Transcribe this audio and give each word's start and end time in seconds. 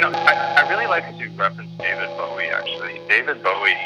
You 0.00 0.08
know, 0.08 0.16
I, 0.16 0.64
I 0.64 0.68
really 0.70 0.86
like 0.86 1.04
to 1.18 1.28
reference 1.36 1.68
David 1.76 2.08
Bowie, 2.16 2.48
actually. 2.48 3.02
David 3.06 3.42
Bowie, 3.42 3.76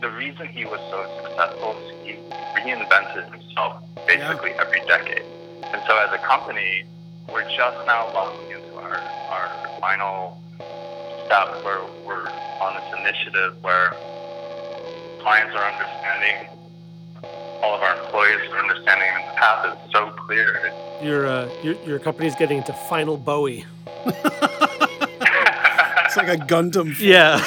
the 0.00 0.10
reason 0.10 0.48
he 0.48 0.64
was 0.64 0.80
so 0.90 1.06
successful 1.22 1.78
is 1.78 1.94
he 2.02 2.18
reinvented 2.58 3.30
himself 3.30 3.80
basically 4.04 4.50
yeah. 4.50 4.66
every 4.66 4.80
decade. 4.88 5.22
And 5.62 5.80
so 5.86 5.96
as 5.96 6.10
a 6.12 6.18
company, 6.26 6.82
we're 7.32 7.48
just 7.54 7.86
now 7.86 8.12
launching 8.12 8.50
into 8.50 8.74
our, 8.82 8.98
our 8.98 9.78
final 9.78 10.42
step 11.24 11.62
where 11.62 11.86
we're 12.04 12.26
on 12.58 12.74
this 12.74 12.90
initiative 12.98 13.54
where 13.62 13.94
clients 15.22 15.54
are 15.54 15.70
understanding, 15.70 16.50
all 17.62 17.76
of 17.76 17.80
our 17.80 17.94
employees 18.02 18.50
are 18.50 18.58
understanding, 18.58 19.06
and 19.06 19.22
the 19.22 19.38
path 19.38 19.70
is 19.70 19.92
so 19.92 20.10
clear. 20.26 20.72
Your, 21.00 21.28
uh, 21.28 21.48
your, 21.62 21.76
your 21.86 21.98
company's 22.00 22.34
getting 22.34 22.58
into 22.58 22.72
final 22.90 23.16
Bowie. 23.16 23.64
it's 26.16 26.28
like 26.28 26.40
a 26.40 26.44
Gundam. 26.44 26.96
Yeah. 27.00 27.40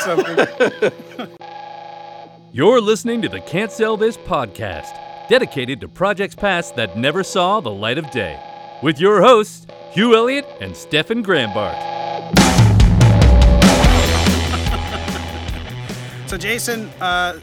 You're 2.52 2.82
listening 2.82 3.22
to 3.22 3.30
the 3.30 3.40
Can't 3.40 3.72
Sell 3.72 3.96
This 3.96 4.18
podcast, 4.18 4.90
dedicated 5.30 5.80
to 5.82 5.88
projects 5.88 6.36
past 6.36 6.76
that 6.76 6.98
never 6.98 7.24
saw 7.24 7.62
the 7.62 7.72
light 7.72 7.98
of 7.98 8.10
day, 8.12 8.38
with 8.84 9.00
your 9.00 9.22
hosts, 9.22 9.68
Hugh 9.92 10.16
Elliott 10.16 10.46
and 10.60 10.76
Stefan 10.76 11.24
Grambart. 11.24 11.78
so, 16.28 16.38
Jason, 16.38 16.90
uh, 17.00 17.40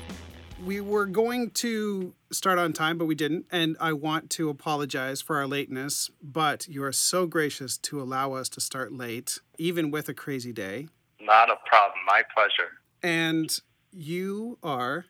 we 0.62 0.80
were 0.80 1.06
going 1.06 1.50
to 1.50 2.12
start 2.32 2.58
on 2.58 2.72
time, 2.74 2.98
but 2.98 3.06
we 3.06 3.14
didn't. 3.14 3.46
And 3.50 3.76
I 3.80 3.92
want 3.94 4.28
to 4.30 4.50
apologize 4.50 5.22
for 5.22 5.36
our 5.36 5.46
lateness, 5.46 6.10
but 6.22 6.68
you 6.68 6.84
are 6.84 6.92
so 6.92 7.26
gracious 7.26 7.78
to 7.78 8.02
allow 8.02 8.32
us 8.34 8.48
to 8.50 8.60
start 8.60 8.92
late, 8.92 9.40
even 9.56 9.90
with 9.90 10.08
a 10.08 10.14
crazy 10.14 10.52
day. 10.52 10.88
Not 11.24 11.50
a 11.50 11.56
problem. 11.64 12.00
My 12.06 12.22
pleasure. 12.34 12.72
And 13.02 13.50
you 13.90 14.58
are 14.62 15.06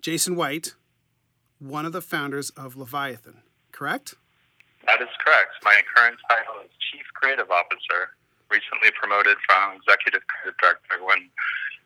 Jason 0.00 0.34
White, 0.34 0.74
one 1.60 1.86
of 1.86 1.92
the 1.92 2.02
founders 2.02 2.50
of 2.50 2.76
Leviathan, 2.76 3.42
correct? 3.70 4.16
That 4.86 5.00
is 5.00 5.08
correct. 5.24 5.62
My 5.62 5.80
current 5.94 6.18
title 6.28 6.54
is 6.64 6.70
Chief 6.90 7.06
Creative 7.14 7.48
Officer, 7.48 8.10
recently 8.50 8.90
promoted 9.00 9.36
from 9.46 9.76
Executive 9.76 10.22
Creative 10.26 10.58
Director 10.58 11.04
when 11.04 11.30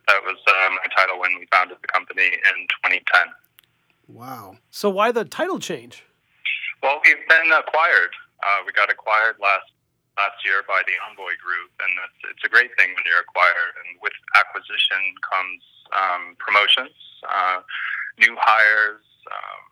that 0.09 0.23
was 0.25 0.39
uh, 0.49 0.71
my 0.71 0.89
title 0.97 1.21
when 1.21 1.39
we 1.39 1.47
founded 1.53 1.77
the 1.83 1.89
company 1.89 2.25
in 2.25 2.57
2010. 2.81 3.29
Wow. 4.09 4.57
So 4.71 4.89
why 4.89 5.13
the 5.13 5.25
title 5.25 5.59
change? 5.59 6.05
Well, 6.83 7.01
we've 7.05 7.29
been 7.29 7.53
acquired. 7.53 8.15
Uh, 8.43 8.65
we 8.65 8.73
got 8.73 8.91
acquired 8.91 9.37
last 9.43 9.67
last 10.17 10.41
year 10.45 10.65
by 10.65 10.81
the 10.89 10.97
Envoy 11.07 11.37
Group, 11.39 11.73
and 11.81 11.93
it's, 12.09 12.37
it's 12.37 12.45
a 12.45 12.51
great 12.51 12.73
thing 12.81 12.93
when 12.97 13.05
you're 13.05 13.21
acquired. 13.21 13.77
And 13.85 14.01
with 14.01 14.17
acquisition 14.37 15.01
comes 15.21 15.61
um, 15.93 16.23
promotions, 16.41 16.97
uh, 17.29 17.61
new 18.19 18.35
hires, 18.41 19.05
um, 19.29 19.63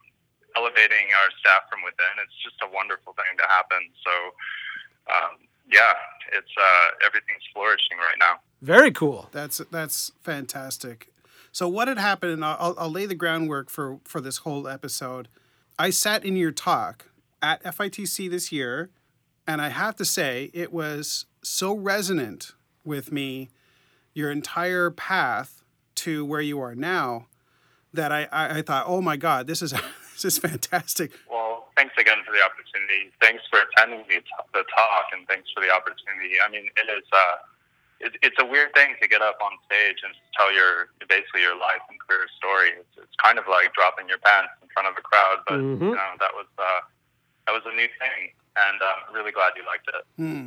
elevating 0.56 1.10
our 1.16 1.28
staff 1.40 1.66
from 1.72 1.82
within. 1.82 2.12
It's 2.22 2.36
just 2.44 2.60
a 2.62 2.68
wonderful 2.70 3.16
thing 3.16 3.32
to 3.40 3.46
happen. 3.48 3.82
So, 4.04 4.14
um, 5.10 5.32
yeah, 5.66 5.96
it's 6.32 6.52
uh, 6.54 6.86
everything's 7.06 7.44
flourishing 7.52 7.98
right 7.98 8.20
now. 8.20 8.40
Very 8.60 8.92
cool. 8.92 9.28
That's 9.32 9.58
that's 9.70 10.12
fantastic. 10.22 11.08
So 11.52 11.68
what 11.68 11.88
had 11.88 11.98
happened, 11.98 12.32
and 12.32 12.44
I'll, 12.44 12.74
I'll 12.76 12.90
lay 12.90 13.06
the 13.06 13.14
groundwork 13.14 13.70
for 13.70 13.98
for 14.04 14.20
this 14.20 14.38
whole 14.38 14.68
episode. 14.68 15.28
I 15.78 15.90
sat 15.90 16.24
in 16.24 16.36
your 16.36 16.52
talk 16.52 17.10
at 17.42 17.62
FITC 17.64 18.30
this 18.30 18.52
year, 18.52 18.90
and 19.46 19.60
I 19.60 19.68
have 19.68 19.96
to 19.96 20.04
say 20.04 20.50
it 20.54 20.72
was 20.72 21.26
so 21.42 21.74
resonant 21.74 22.52
with 22.84 23.12
me, 23.12 23.50
your 24.12 24.30
entire 24.30 24.90
path 24.90 25.62
to 25.96 26.24
where 26.24 26.40
you 26.40 26.60
are 26.60 26.74
now, 26.74 27.26
that 27.92 28.10
I, 28.12 28.28
I, 28.32 28.58
I 28.58 28.62
thought, 28.62 28.84
oh 28.86 29.00
my 29.00 29.16
God, 29.16 29.46
this 29.46 29.62
is 29.62 29.72
this 30.14 30.24
is 30.24 30.38
fantastic. 30.38 31.12
Well, 31.30 31.68
thanks 31.76 31.94
again 31.98 32.18
for 32.26 32.32
the 32.32 32.42
opportunity. 32.42 33.10
Thanks 33.20 33.42
for 33.50 33.60
attending 33.60 34.04
the, 34.08 34.22
the 34.52 34.64
talk, 34.74 35.06
and 35.12 35.26
thanks 35.28 35.50
for 35.54 35.62
the 35.62 35.70
opportunity. 35.70 36.36
I 36.44 36.50
mean, 36.50 36.66
it 36.76 36.88
is. 36.90 37.04
Uh, 37.12 37.36
it, 38.00 38.12
it's 38.22 38.36
a 38.42 38.44
weird 38.44 38.74
thing 38.74 38.98
to 39.00 39.06
get 39.06 39.22
up 39.22 39.38
on 39.40 39.54
stage 39.70 40.02
and 40.02 40.12
tell 40.36 40.52
your 40.52 40.90
basically 41.08 41.40
your 41.40 41.56
life 41.56 41.80
and 41.88 41.96
career 42.02 42.26
story. 42.36 42.74
It's, 42.74 42.94
it's 42.98 43.16
kind 43.22 43.38
of 43.38 43.46
like 43.48 43.72
dropping 43.72 44.10
your 44.10 44.18
pants 44.18 44.50
in 44.60 44.68
front 44.74 44.90
of 44.90 44.98
a 44.98 45.04
crowd, 45.04 45.38
but 45.46 45.58
mm-hmm. 45.62 45.94
you 45.94 45.96
know 45.96 46.12
that 46.18 46.34
was 46.34 46.50
uh, 46.58 46.82
that 47.46 47.52
was 47.54 47.62
a 47.64 47.74
new 47.74 47.88
thing, 47.96 48.34
and 48.56 48.78
I'm 48.82 49.14
uh, 49.14 49.16
really 49.16 49.32
glad 49.32 49.52
you 49.56 49.64
liked 49.66 49.88
it. 49.88 50.22
Hmm. 50.22 50.46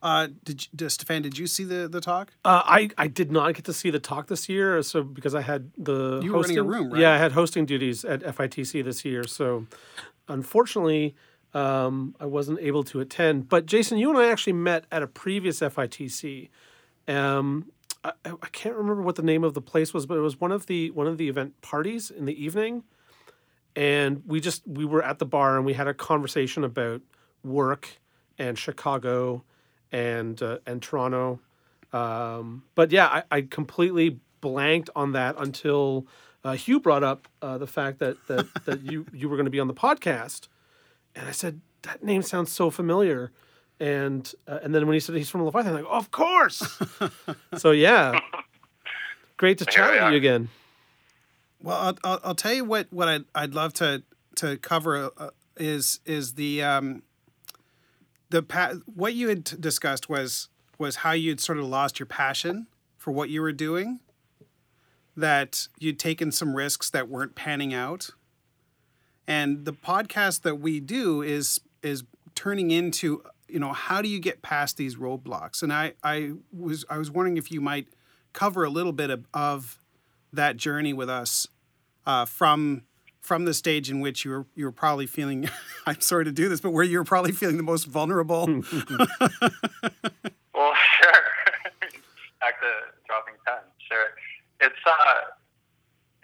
Uh, 0.00 0.28
did 0.44 0.68
you, 0.72 0.88
Stefan? 0.88 1.22
Did 1.22 1.38
you 1.38 1.46
see 1.46 1.64
the 1.64 1.88
the 1.88 2.00
talk? 2.00 2.32
Uh, 2.44 2.62
I 2.64 2.90
I 2.96 3.08
did 3.08 3.32
not 3.32 3.54
get 3.54 3.64
to 3.64 3.72
see 3.72 3.90
the 3.90 3.98
talk 3.98 4.28
this 4.28 4.48
year, 4.48 4.80
so 4.82 5.02
because 5.02 5.34
I 5.34 5.40
had 5.40 5.72
the 5.76 6.20
you 6.22 6.32
hosting, 6.32 6.56
were 6.56 6.62
running 6.62 6.76
a 6.76 6.82
room, 6.82 6.92
right? 6.92 7.00
Yeah, 7.00 7.14
I 7.14 7.18
had 7.18 7.32
hosting 7.32 7.66
duties 7.66 8.04
at 8.04 8.22
FITC 8.22 8.84
this 8.84 9.04
year, 9.04 9.24
so 9.24 9.66
unfortunately, 10.28 11.16
um, 11.52 12.14
I 12.20 12.26
wasn't 12.26 12.60
able 12.60 12.84
to 12.84 13.00
attend. 13.00 13.48
But 13.48 13.66
Jason, 13.66 13.98
you 13.98 14.10
and 14.10 14.18
I 14.18 14.30
actually 14.30 14.52
met 14.52 14.84
at 14.92 15.02
a 15.02 15.08
previous 15.08 15.60
FITC. 15.60 16.48
Um, 17.08 17.72
I, 18.04 18.12
I 18.24 18.48
can't 18.52 18.76
remember 18.76 19.02
what 19.02 19.16
the 19.16 19.22
name 19.22 19.42
of 19.42 19.54
the 19.54 19.60
place 19.60 19.92
was, 19.92 20.06
but 20.06 20.16
it 20.16 20.20
was 20.20 20.40
one 20.40 20.52
of 20.52 20.66
the 20.66 20.90
one 20.92 21.08
of 21.08 21.18
the 21.18 21.28
event 21.28 21.60
parties 21.60 22.10
in 22.10 22.24
the 22.24 22.44
evening, 22.44 22.84
and 23.74 24.22
we 24.26 24.40
just 24.40 24.62
we 24.66 24.84
were 24.84 25.02
at 25.02 25.18
the 25.18 25.26
bar 25.26 25.56
and 25.56 25.66
we 25.66 25.72
had 25.72 25.88
a 25.88 25.94
conversation 25.94 26.62
about 26.62 27.02
work 27.44 27.98
and 28.38 28.58
Chicago 28.58 29.44
and 29.92 30.42
uh, 30.42 30.58
and 30.66 30.82
Toronto. 30.82 31.40
Um, 31.92 32.64
but 32.74 32.92
yeah, 32.92 33.06
I, 33.06 33.22
I 33.30 33.40
completely 33.42 34.20
blanked 34.40 34.90
on 34.94 35.12
that 35.12 35.36
until 35.38 36.06
uh, 36.44 36.52
Hugh 36.52 36.80
brought 36.80 37.02
up 37.02 37.28
uh, 37.42 37.58
the 37.58 37.66
fact 37.66 37.98
that 37.98 38.16
that, 38.28 38.46
that 38.64 38.82
you 38.82 39.06
you 39.12 39.28
were 39.28 39.36
going 39.36 39.46
to 39.46 39.50
be 39.50 39.60
on 39.60 39.68
the 39.68 39.74
podcast, 39.74 40.48
and 41.14 41.26
I 41.26 41.32
said 41.32 41.60
that 41.82 42.02
name 42.02 42.22
sounds 42.22 42.52
so 42.52 42.70
familiar, 42.70 43.32
and 43.80 44.32
uh, 44.46 44.58
and 44.62 44.74
then 44.74 44.86
when 44.86 44.94
he 44.94 45.00
said 45.00 45.14
he's 45.16 45.30
from 45.30 45.44
Leviathan, 45.44 45.74
I'm 45.74 45.84
like, 45.84 45.92
of 45.92 46.10
course. 46.10 46.80
so 47.56 47.70
yeah, 47.70 48.20
great 49.36 49.58
to 49.58 49.64
chat 49.64 49.92
with 49.92 50.12
you 50.12 50.16
again. 50.16 50.48
Well, 51.60 51.76
I'll, 51.76 51.98
I'll, 52.04 52.20
I'll, 52.24 52.34
tell 52.34 52.52
you 52.52 52.64
what 52.64 52.86
what 52.90 53.08
I'd, 53.08 53.24
I'd 53.34 53.54
love 53.54 53.72
to 53.74 54.02
to 54.36 54.56
cover 54.58 55.10
uh, 55.16 55.30
is 55.56 56.00
is 56.04 56.34
the 56.34 56.62
um, 56.62 57.02
the 58.30 58.42
pa- 58.42 58.74
what 58.86 59.14
you 59.14 59.28
had 59.28 59.44
discussed 59.44 60.08
was 60.08 60.48
was 60.78 60.96
how 60.96 61.12
you'd 61.12 61.40
sort 61.40 61.58
of 61.58 61.64
lost 61.64 61.98
your 61.98 62.06
passion 62.06 62.66
for 62.96 63.10
what 63.10 63.30
you 63.30 63.42
were 63.42 63.52
doing 63.52 64.00
that 65.16 65.66
you'd 65.78 65.98
taken 65.98 66.30
some 66.30 66.54
risks 66.54 66.88
that 66.90 67.08
weren't 67.08 67.34
panning 67.34 67.74
out. 67.74 68.10
And 69.26 69.64
the 69.64 69.72
podcast 69.72 70.42
that 70.42 70.56
we 70.56 70.78
do 70.80 71.22
is 71.22 71.60
is 71.82 72.04
turning 72.34 72.70
into 72.70 73.22
you 73.48 73.58
know 73.58 73.72
how 73.72 74.00
do 74.02 74.08
you 74.08 74.20
get 74.20 74.42
past 74.42 74.76
these 74.76 74.96
roadblocks? 74.96 75.62
And 75.62 75.72
i 75.72 75.94
i 76.02 76.32
was 76.52 76.84
i 76.88 76.98
was 76.98 77.10
wondering 77.10 77.36
if 77.36 77.50
you 77.50 77.60
might 77.60 77.88
cover 78.32 78.62
a 78.62 78.70
little 78.70 78.92
bit 78.92 79.10
of, 79.10 79.26
of 79.34 79.78
that 80.32 80.56
journey 80.56 80.92
with 80.92 81.10
us 81.10 81.48
uh, 82.06 82.24
from 82.24 82.82
from 83.20 83.44
the 83.44 83.54
stage 83.54 83.90
in 83.90 84.00
which 84.00 84.24
you 84.24 84.30
were 84.30 84.46
you 84.54 84.64
were 84.64 84.72
probably 84.72 85.06
feeling 85.06 85.48
i'm 85.86 86.00
sorry 86.00 86.24
to 86.24 86.32
do 86.32 86.48
this 86.48 86.60
but 86.60 86.70
where 86.70 86.84
you 86.84 86.98
were 86.98 87.04
probably 87.04 87.32
feeling 87.32 87.56
the 87.56 87.62
most 87.62 87.84
vulnerable. 87.84 88.46
Well 90.54 90.74
sure. 90.98 91.22
Back 92.42 92.58
to 92.58 92.70
dropping 93.06 93.38
10 93.46 93.54
sure. 93.86 94.10
It's 94.58 94.82
uh 94.84 95.30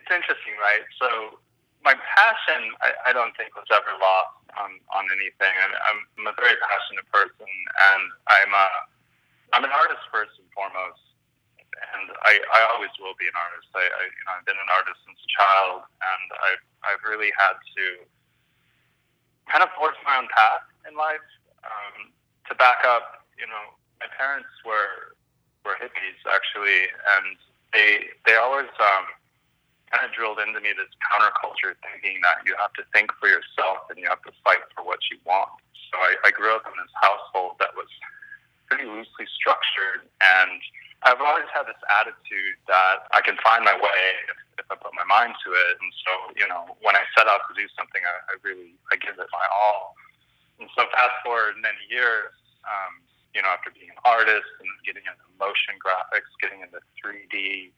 it's 0.03 0.11
interesting 0.11 0.59
right? 0.59 0.83
So 0.99 1.39
my 1.85 1.95
passion, 1.95 2.73
I, 2.81 3.13
I 3.13 3.13
don't 3.13 3.37
think 3.37 3.55
was 3.55 3.69
ever 3.69 3.93
lost 4.01 4.41
on, 4.57 4.81
on 4.97 5.05
anything. 5.13 5.53
I'm, 5.53 6.01
I'm 6.17 6.27
a 6.33 6.37
very 6.41 6.57
passionate 6.57 7.05
person, 7.13 7.45
and 7.45 8.03
I'm 8.25 8.53
a, 8.57 8.67
I'm 9.53 9.65
an 9.69 9.73
artist 9.73 10.01
first 10.09 10.33
and 10.41 10.49
foremost, 10.57 11.05
and 11.75 12.11
I, 12.25 12.39
I 12.41 12.61
always 12.75 12.93
will 13.03 13.17
be 13.19 13.27
an 13.27 13.37
artist. 13.37 13.69
I, 13.75 13.85
I 13.85 14.03
you 14.09 14.25
know 14.27 14.33
I've 14.39 14.47
been 14.47 14.59
an 14.59 14.71
artist 14.71 14.99
since 15.07 15.19
a 15.19 15.31
child, 15.31 15.87
and 15.87 16.27
I've 16.51 16.65
I've 16.87 17.03
really 17.05 17.33
had 17.35 17.57
to 17.59 17.85
kind 19.51 19.63
of 19.63 19.71
force 19.77 19.99
my 20.05 20.19
own 20.19 20.29
path 20.33 20.65
in 20.89 20.95
life. 20.97 21.25
Um, 21.65 22.13
to 22.49 22.53
back 22.61 22.85
up, 22.85 23.25
you 23.41 23.49
know, 23.49 23.73
my 24.01 24.09
parents 24.15 24.51
were 24.65 25.17
were 25.65 25.77
hippies 25.81 26.21
actually, 26.29 26.93
and 27.17 27.37
they 27.73 28.13
they 28.29 28.37
always 28.37 28.71
um, 28.79 29.05
kind 29.91 30.05
of 30.05 30.13
drilled 30.13 30.39
into 30.39 30.61
me 30.61 30.77
this 30.77 30.91
counterculture 31.09 31.77
thinking 31.81 32.21
that 32.21 32.45
you 32.45 32.53
have 32.61 32.73
to 32.77 32.85
think 32.93 33.13
for 33.17 33.29
yourself 33.29 33.89
and 33.89 33.97
you 33.99 34.09
have 34.09 34.21
to 34.29 34.33
fight 34.45 34.63
for 34.77 34.85
what 34.85 35.01
you 35.11 35.17
want. 35.25 35.51
So 35.91 35.99
I, 35.99 36.29
I 36.29 36.31
grew 36.31 36.53
up 36.55 36.67
in 36.67 36.75
this 36.75 36.93
household 36.99 37.57
that 37.63 37.73
was 37.79 37.89
pretty 38.67 38.85
loosely 38.85 39.29
structured, 39.31 40.09
and 40.21 40.59
I've 41.05 41.21
always 41.21 41.47
had 41.53 41.69
this 41.69 41.79
attitude 42.01 42.57
that 42.67 43.07
I 43.13 43.14
can 43.25 43.41
find 43.41 43.65
my 43.65 43.75
way 43.75 44.03
if, 44.29 44.39
if 44.61 44.67
I 44.71 44.77
put 44.77 44.93
my 44.93 45.07
mind 45.09 45.35
to 45.45 45.49
it. 45.53 45.75
And 45.81 45.93
so, 46.05 46.13
you 46.37 46.47
know, 46.47 46.77
when 46.85 46.95
I 46.95 47.03
set 47.17 47.27
out 47.27 47.43
to 47.49 47.53
do 47.57 47.67
something, 47.75 48.05
I, 48.05 48.15
I 48.29 48.35
really 48.45 48.77
I 48.93 49.01
give 49.01 49.17
it 49.17 49.29
my 49.33 49.47
all. 49.51 49.97
And 50.61 50.69
so, 50.77 50.87
fast 50.93 51.17
forward 51.25 51.59
many 51.59 51.81
years, 51.91 52.31
um, 52.63 53.03
you 53.35 53.43
know, 53.43 53.51
after 53.51 53.75
being 53.75 53.91
an 53.91 54.01
artist 54.07 54.47
and 54.63 54.71
getting 54.87 55.03
into 55.09 55.27
motion 55.41 55.75
graphics, 55.83 56.31
getting 56.39 56.63
into 56.63 56.79
3D, 57.03 57.75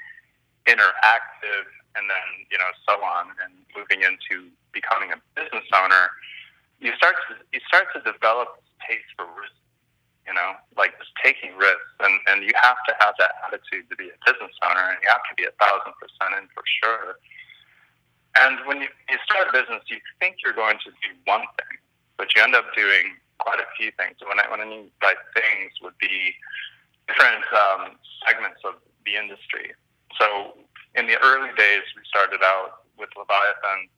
interactive, 0.68 1.66
and 1.96 2.04
then 2.10 2.28
you 2.52 2.58
know 2.58 2.70
so 2.84 3.00
on, 3.00 3.32
and 3.40 3.54
moving 3.72 4.04
into 4.04 4.52
becoming 4.76 5.10
a 5.14 5.18
business 5.32 5.64
owner, 5.72 6.12
you 6.78 6.92
start 6.98 7.16
to 7.30 7.40
you 7.54 7.60
start 7.66 7.88
to 7.96 8.00
develop 8.04 8.60
this 8.60 8.70
taste 8.84 9.10
for 9.16 9.24
risk. 9.38 9.56
You 10.26 10.34
know, 10.34 10.58
like 10.74 10.98
just 10.98 11.14
taking 11.22 11.56
risks, 11.56 11.96
and 12.02 12.18
and 12.28 12.42
you 12.42 12.52
have 12.58 12.76
to 12.90 12.92
have 13.00 13.14
that 13.22 13.38
attitude 13.46 13.88
to 13.88 13.96
be 13.96 14.10
a 14.10 14.18
business 14.26 14.52
owner, 14.66 14.92
and 14.92 14.98
you 15.00 15.08
have 15.08 15.24
to 15.30 15.34
be 15.38 15.46
a 15.48 15.54
thousand 15.56 15.94
percent 15.96 16.34
in 16.36 16.50
for 16.52 16.66
sure. 16.82 17.16
And 18.36 18.60
when 18.68 18.84
you, 18.84 18.90
you 19.08 19.16
start 19.24 19.48
a 19.48 19.52
business, 19.54 19.80
you 19.88 19.96
think 20.20 20.44
you're 20.44 20.52
going 20.52 20.76
to 20.84 20.90
do 21.00 21.10
one 21.24 21.46
thing, 21.56 21.80
but 22.20 22.28
you 22.36 22.42
end 22.42 22.52
up 22.52 22.68
doing 22.76 23.16
quite 23.38 23.62
a 23.62 23.68
few 23.78 23.94
things. 23.96 24.18
When 24.20 24.42
I 24.42 24.50
when 24.50 24.60
I 24.60 24.66
mean 24.66 24.90
by 25.00 25.14
things 25.32 25.72
would 25.80 25.96
be 26.02 26.34
different 27.06 27.46
um, 27.54 27.96
segments 28.26 28.60
of 28.66 28.82
the 29.06 29.14
industry. 29.14 29.72
So 30.18 30.58
in 30.94 31.06
the 31.06 31.20
early 31.22 31.52
days, 31.56 31.84
we 31.94 32.02
started 32.08 32.40
out 32.42 32.88
with 32.98 33.10
Leviathan 33.16 33.88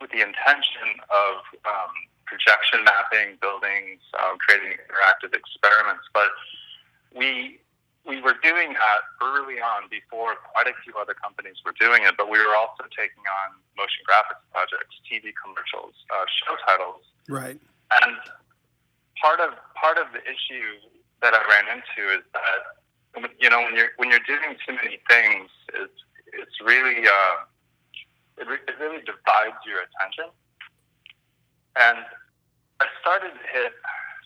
with 0.00 0.10
the 0.10 0.20
intention 0.20 0.98
of 1.14 1.46
um, 1.62 1.94
projection 2.26 2.82
mapping 2.82 3.38
buildings, 3.38 4.02
um, 4.18 4.34
creating 4.42 4.74
interactive 4.74 5.30
experiments. 5.30 6.02
But 6.12 6.30
we 7.14 7.60
we 8.04 8.20
were 8.20 8.34
doing 8.42 8.74
that 8.74 9.00
early 9.22 9.62
on 9.62 9.86
before 9.86 10.34
quite 10.50 10.66
a 10.66 10.74
few 10.82 10.94
other 10.98 11.14
companies 11.14 11.62
were 11.64 11.74
doing 11.78 12.02
it. 12.02 12.11
But 12.22 12.30
we 12.30 12.38
were 12.38 12.54
also 12.54 12.86
taking 12.94 13.26
on 13.42 13.58
motion 13.74 14.06
graphics 14.06 14.46
projects, 14.54 14.94
TV 15.10 15.34
commercials, 15.34 15.90
uh, 16.06 16.22
show 16.30 16.54
titles, 16.62 17.02
right? 17.26 17.58
And 17.98 18.14
part 19.18 19.42
of 19.42 19.58
part 19.74 19.98
of 19.98 20.06
the 20.14 20.22
issue 20.22 20.86
that 21.18 21.34
I 21.34 21.42
ran 21.50 21.66
into 21.66 22.14
is 22.14 22.22
that 22.30 23.26
you 23.42 23.50
know 23.50 23.58
when 23.66 23.74
you're 23.74 23.90
when 23.98 24.14
you're 24.14 24.22
doing 24.22 24.54
too 24.62 24.78
many 24.78 25.02
things, 25.10 25.50
it's 25.74 25.98
it's 26.30 26.62
really 26.62 27.10
uh, 27.10 27.42
it, 28.38 28.46
re- 28.46 28.62
it 28.70 28.78
really 28.78 29.02
divides 29.02 29.58
your 29.66 29.82
attention. 29.82 30.30
And 31.74 32.06
I 32.78 32.86
started 33.02 33.34
to 33.34 33.46
hit 33.50 33.74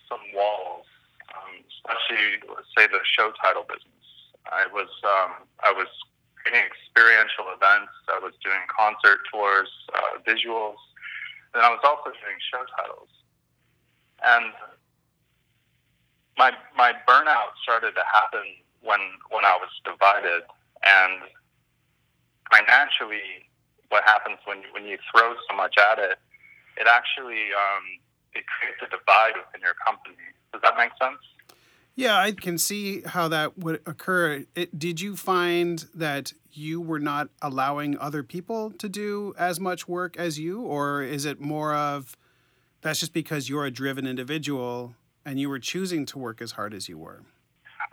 some 0.05 0.21
walls, 0.37 0.85
um, 1.33 1.65
especially 1.65 2.45
let's 2.45 2.69
say 2.77 2.85
the 2.85 3.01
show 3.17 3.33
title 3.41 3.65
business. 3.65 4.05
I 4.45 4.69
was 4.69 4.93
um, 5.01 5.49
I 5.65 5.73
was 5.73 5.89
experiential 6.53 7.51
events. 7.51 7.91
I 8.07 8.19
was 8.19 8.33
doing 8.43 8.61
concert 8.71 9.19
tours, 9.31 9.69
uh, 9.95 10.21
visuals, 10.23 10.79
and 11.53 11.63
I 11.63 11.69
was 11.69 11.81
also 11.83 12.11
doing 12.11 12.39
show 12.51 12.63
titles. 12.77 13.11
And 14.23 14.53
my 16.37 16.51
my 16.75 16.93
burnout 17.07 17.57
started 17.61 17.95
to 17.95 18.05
happen 18.05 18.45
when 18.81 18.99
when 19.29 19.45
I 19.45 19.57
was 19.57 19.69
divided, 19.83 20.43
and 20.85 21.21
financially, 22.51 23.49
what 23.89 24.03
happens 24.05 24.37
when 24.45 24.63
when 24.71 24.85
you 24.85 24.97
throw 25.11 25.33
so 25.49 25.55
much 25.55 25.75
at 25.77 25.99
it, 25.99 26.17
it 26.77 26.87
actually 26.87 27.51
um, 27.53 27.85
it 28.33 28.45
creates 28.47 28.79
a 28.85 28.89
divide 28.89 29.35
within 29.35 29.61
your 29.61 29.75
company. 29.85 30.17
Does 30.53 30.61
that 30.61 30.77
make 30.77 30.91
sense? 31.01 31.21
Yeah, 31.97 32.15
I 32.19 32.31
can 32.31 32.59
see 32.59 33.01
how 33.01 33.27
that 33.29 33.57
would 33.57 33.81
occur. 33.87 34.45
It, 34.53 34.77
did 34.77 35.01
you 35.01 35.15
find 35.15 35.83
that 35.95 36.31
you 36.51 36.79
were 36.79 36.99
not 36.99 37.29
allowing 37.41 37.97
other 37.97 38.21
people 38.21 38.69
to 38.73 38.87
do 38.87 39.33
as 39.35 39.59
much 39.59 39.87
work 39.87 40.15
as 40.15 40.37
you, 40.37 40.61
or 40.61 41.01
is 41.01 41.25
it 41.25 41.41
more 41.41 41.73
of 41.73 42.15
that's 42.81 42.99
just 42.99 43.13
because 43.13 43.49
you're 43.49 43.65
a 43.65 43.71
driven 43.71 44.05
individual 44.05 44.93
and 45.25 45.39
you 45.39 45.49
were 45.49 45.57
choosing 45.57 46.05
to 46.05 46.19
work 46.19 46.39
as 46.39 46.51
hard 46.51 46.75
as 46.75 46.87
you 46.87 46.99
were? 46.99 47.23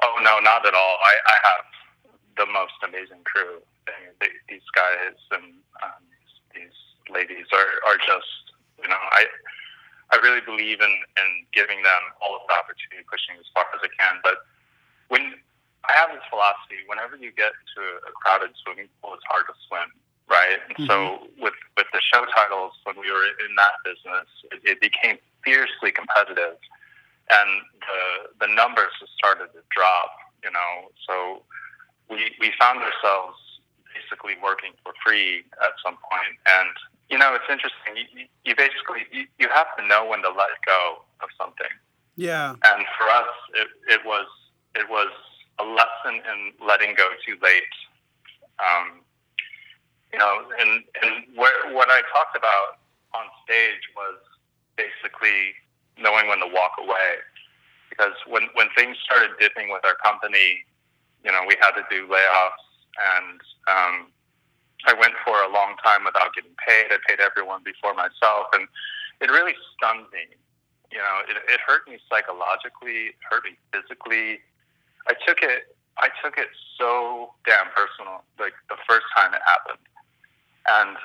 Oh 0.03 0.21
no, 0.23 0.39
not 0.39 0.67
at 0.67 0.75
all. 0.75 0.99
I, 1.01 1.15
I 1.27 1.37
have 1.49 2.13
the 2.37 2.53
most 2.53 2.75
amazing 2.87 3.25
crew. 3.25 3.63
These 4.51 4.69
guys 4.75 5.17
and 5.31 5.45
um, 5.83 6.05
these 6.55 6.77
ladies 7.09 7.47
are, 7.55 7.91
are 7.91 7.97
just 7.97 8.53
you 8.83 8.89
know 8.89 9.01
I 9.13 9.25
I 10.13 10.17
really 10.21 10.41
believe 10.41 10.81
in, 10.81 10.93
in 10.93 11.29
giving 11.53 11.83
them 11.83 12.03
all 12.21 12.37
of 12.37 12.43
the 12.49 12.55
opportunity, 12.55 13.05
pushing 13.09 13.37
as 13.41 13.49
far 13.55 13.65
as 13.73 13.81
I 13.81 13.91
can. 13.97 14.21
But 14.23 14.45
when 15.09 15.39
I 15.89 15.93
have 15.97 16.13
this 16.13 16.25
philosophy, 16.29 16.81
whenever 16.89 17.17
you 17.17 17.33
get 17.33 17.53
to 17.77 17.83
a 18.09 18.13
crowded 18.13 18.53
swimming 18.65 18.89
pool, 19.01 19.15
it's 19.15 19.27
hard 19.29 19.45
to 19.49 19.57
swim, 19.69 19.89
right? 20.29 20.61
Mm-hmm. 20.73 20.89
So 20.89 21.29
with 21.37 21.57
with 21.77 21.89
the 21.93 22.01
show 22.01 22.25
titles, 22.33 22.73
when 22.85 22.97
we 22.97 23.11
were 23.13 23.29
in 23.45 23.53
that 23.57 23.81
business, 23.85 24.29
it, 24.53 24.61
it 24.65 24.79
became 24.81 25.21
fiercely 25.45 25.93
competitive, 25.93 26.57
and 27.29 27.51
the 27.85 28.01
the 28.47 28.51
numbers 28.53 28.93
just 29.01 29.13
started 29.13 29.53
to 29.53 29.61
drop. 29.73 30.17
You 30.41 30.53
know, 30.53 30.89
so 31.05 31.45
we 32.09 32.33
we 32.41 32.53
found 32.61 32.81
ourselves 32.81 33.37
basically 33.95 34.35
working 34.43 34.73
for 34.83 34.93
free 35.05 35.47
at 35.63 35.73
some 35.83 35.97
point, 36.03 36.35
and 36.47 36.75
you 37.11 37.19
know, 37.19 37.35
it's 37.35 37.49
interesting. 37.49 37.95
You, 37.95 38.27
you 38.45 38.55
basically 38.57 39.07
you, 39.13 39.27
you 39.39 39.49
have 39.55 39.71
to 39.79 39.87
know 39.87 40.07
when 40.07 40.23
to 40.23 40.29
let 40.29 40.53
go 40.67 41.05
of 41.23 41.29
something. 41.39 41.71
Yeah. 42.17 42.55
And 42.65 42.85
for 42.99 43.07
us, 43.09 43.33
it, 43.55 43.69
it 43.89 44.01
was 44.05 44.27
it 44.75 44.89
was 44.89 45.11
a 45.61 45.65
lesson 45.65 46.23
in 46.23 46.67
letting 46.67 46.95
go 46.95 47.09
too 47.27 47.37
late. 47.43 47.75
Um, 48.59 49.01
you 50.13 50.19
know, 50.19 50.47
and 50.59 50.83
and 51.03 51.37
where, 51.37 51.75
what 51.75 51.89
I 51.91 52.03
talked 52.13 52.37
about 52.37 52.79
on 53.15 53.27
stage 53.45 53.83
was 53.97 54.19
basically 54.77 55.55
knowing 55.99 56.29
when 56.29 56.39
to 56.41 56.47
walk 56.47 56.73
away. 56.79 57.23
Because 57.91 58.15
when 58.27 58.49
when 58.55 58.69
things 58.77 58.97
started 59.05 59.31
dipping 59.39 59.71
with 59.71 59.85
our 59.85 59.95
company, 60.03 60.65
you 61.25 61.31
know, 61.31 61.43
we 61.47 61.57
had 61.61 61.73
to 61.73 61.85
do 61.91 62.07
layoffs, 62.07 62.64
and 62.99 63.41
um, 63.67 63.95
I 64.87 64.95
went 64.95 65.15
for 65.25 65.35
a 65.43 65.51
long 65.53 65.77
time 65.83 66.05
without 66.05 66.35
getting 66.35 66.55
paid. 66.61 66.93
I 66.93 66.99
paid 67.09 67.21
everyone 67.21 67.63
before 67.65 67.95
myself, 67.95 68.53
and 68.53 68.69
it 69.21 69.31
really 69.31 69.55
stunned 69.75 70.07
me. 70.13 70.29
You 70.93 70.99
know, 70.99 71.17
it, 71.27 71.37
it 71.37 71.61
hurt 71.67 71.89
me 71.89 71.99
psychologically, 72.09 73.17
it 73.17 73.21
hurt 73.29 73.45
me 73.45 73.57
physically. 73.73 74.41
I 75.09 75.15
took 75.27 75.43
it. 75.43 75.75
I 75.97 76.11
took 76.23 76.39
it 76.39 76.49
so 76.79 77.35
damn 77.47 77.71
personal. 77.75 78.23
Like 78.39 78.55
the 78.69 78.79
first 78.87 79.07
time 79.17 79.35
it 79.35 79.43
happened, 79.47 79.83
and 80.69 80.97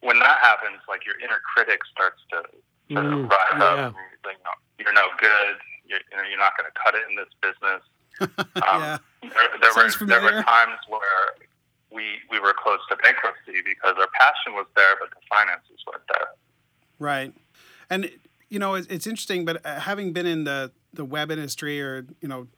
when 0.00 0.18
that 0.20 0.38
happens, 0.42 0.78
like 0.88 1.04
your 1.04 1.18
inner 1.18 1.42
critic 1.42 1.80
starts 1.90 2.22
to, 2.30 2.42
to 2.94 3.00
mm, 3.00 3.30
rise 3.30 3.58
yeah. 3.58 3.90
up. 3.90 3.94
Like, 4.24 4.38
no, 4.44 4.54
you're 4.78 4.94
no 4.94 5.10
good. 5.18 5.58
You're, 5.86 6.02
you 6.10 6.16
know, 6.16 6.26
you're 6.28 6.38
not 6.38 6.54
going 6.56 6.70
to 6.70 6.76
cut 6.78 6.94
it 6.94 7.02
in 7.08 7.16
this 7.16 7.30
business. 7.42 7.82
Um, 8.20 8.30
yeah. 8.80 8.98
There, 9.22 9.30
there 9.60 9.72
were 9.74 10.06
there 10.06 10.22
were 10.22 10.42
times 10.42 10.78
where 10.88 11.34
we 11.92 12.04
we 12.30 12.38
were 12.40 12.54
close 12.56 12.80
to 12.90 12.96
bankruptcy 12.96 13.62
because 13.64 13.96
our 13.98 14.08
passion 14.18 14.54
was 14.54 14.66
there, 14.76 14.96
but 15.00 15.10
the 15.10 15.20
finances 15.28 15.82
weren't 15.86 16.02
there. 16.08 16.28
Right, 16.98 17.34
and 17.90 18.10
you 18.48 18.58
know 18.58 18.74
it's, 18.74 18.86
it's 18.88 19.06
interesting, 19.06 19.44
but 19.44 19.64
uh, 19.64 19.80
having 19.80 20.12
been 20.12 20.26
in 20.26 20.44
the 20.44 20.72
the 20.92 21.04
web 21.04 21.30
industry 21.30 21.80
or 21.80 22.06
you 22.20 22.28
know 22.28 22.48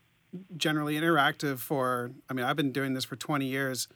generally 0.56 0.94
interactive 0.94 1.58
for, 1.58 2.12
I 2.28 2.34
mean, 2.34 2.46
I've 2.46 2.56
been 2.56 2.72
doing 2.72 2.94
this 2.94 3.04
for 3.04 3.16
twenty 3.16 3.46
years. 3.46 3.88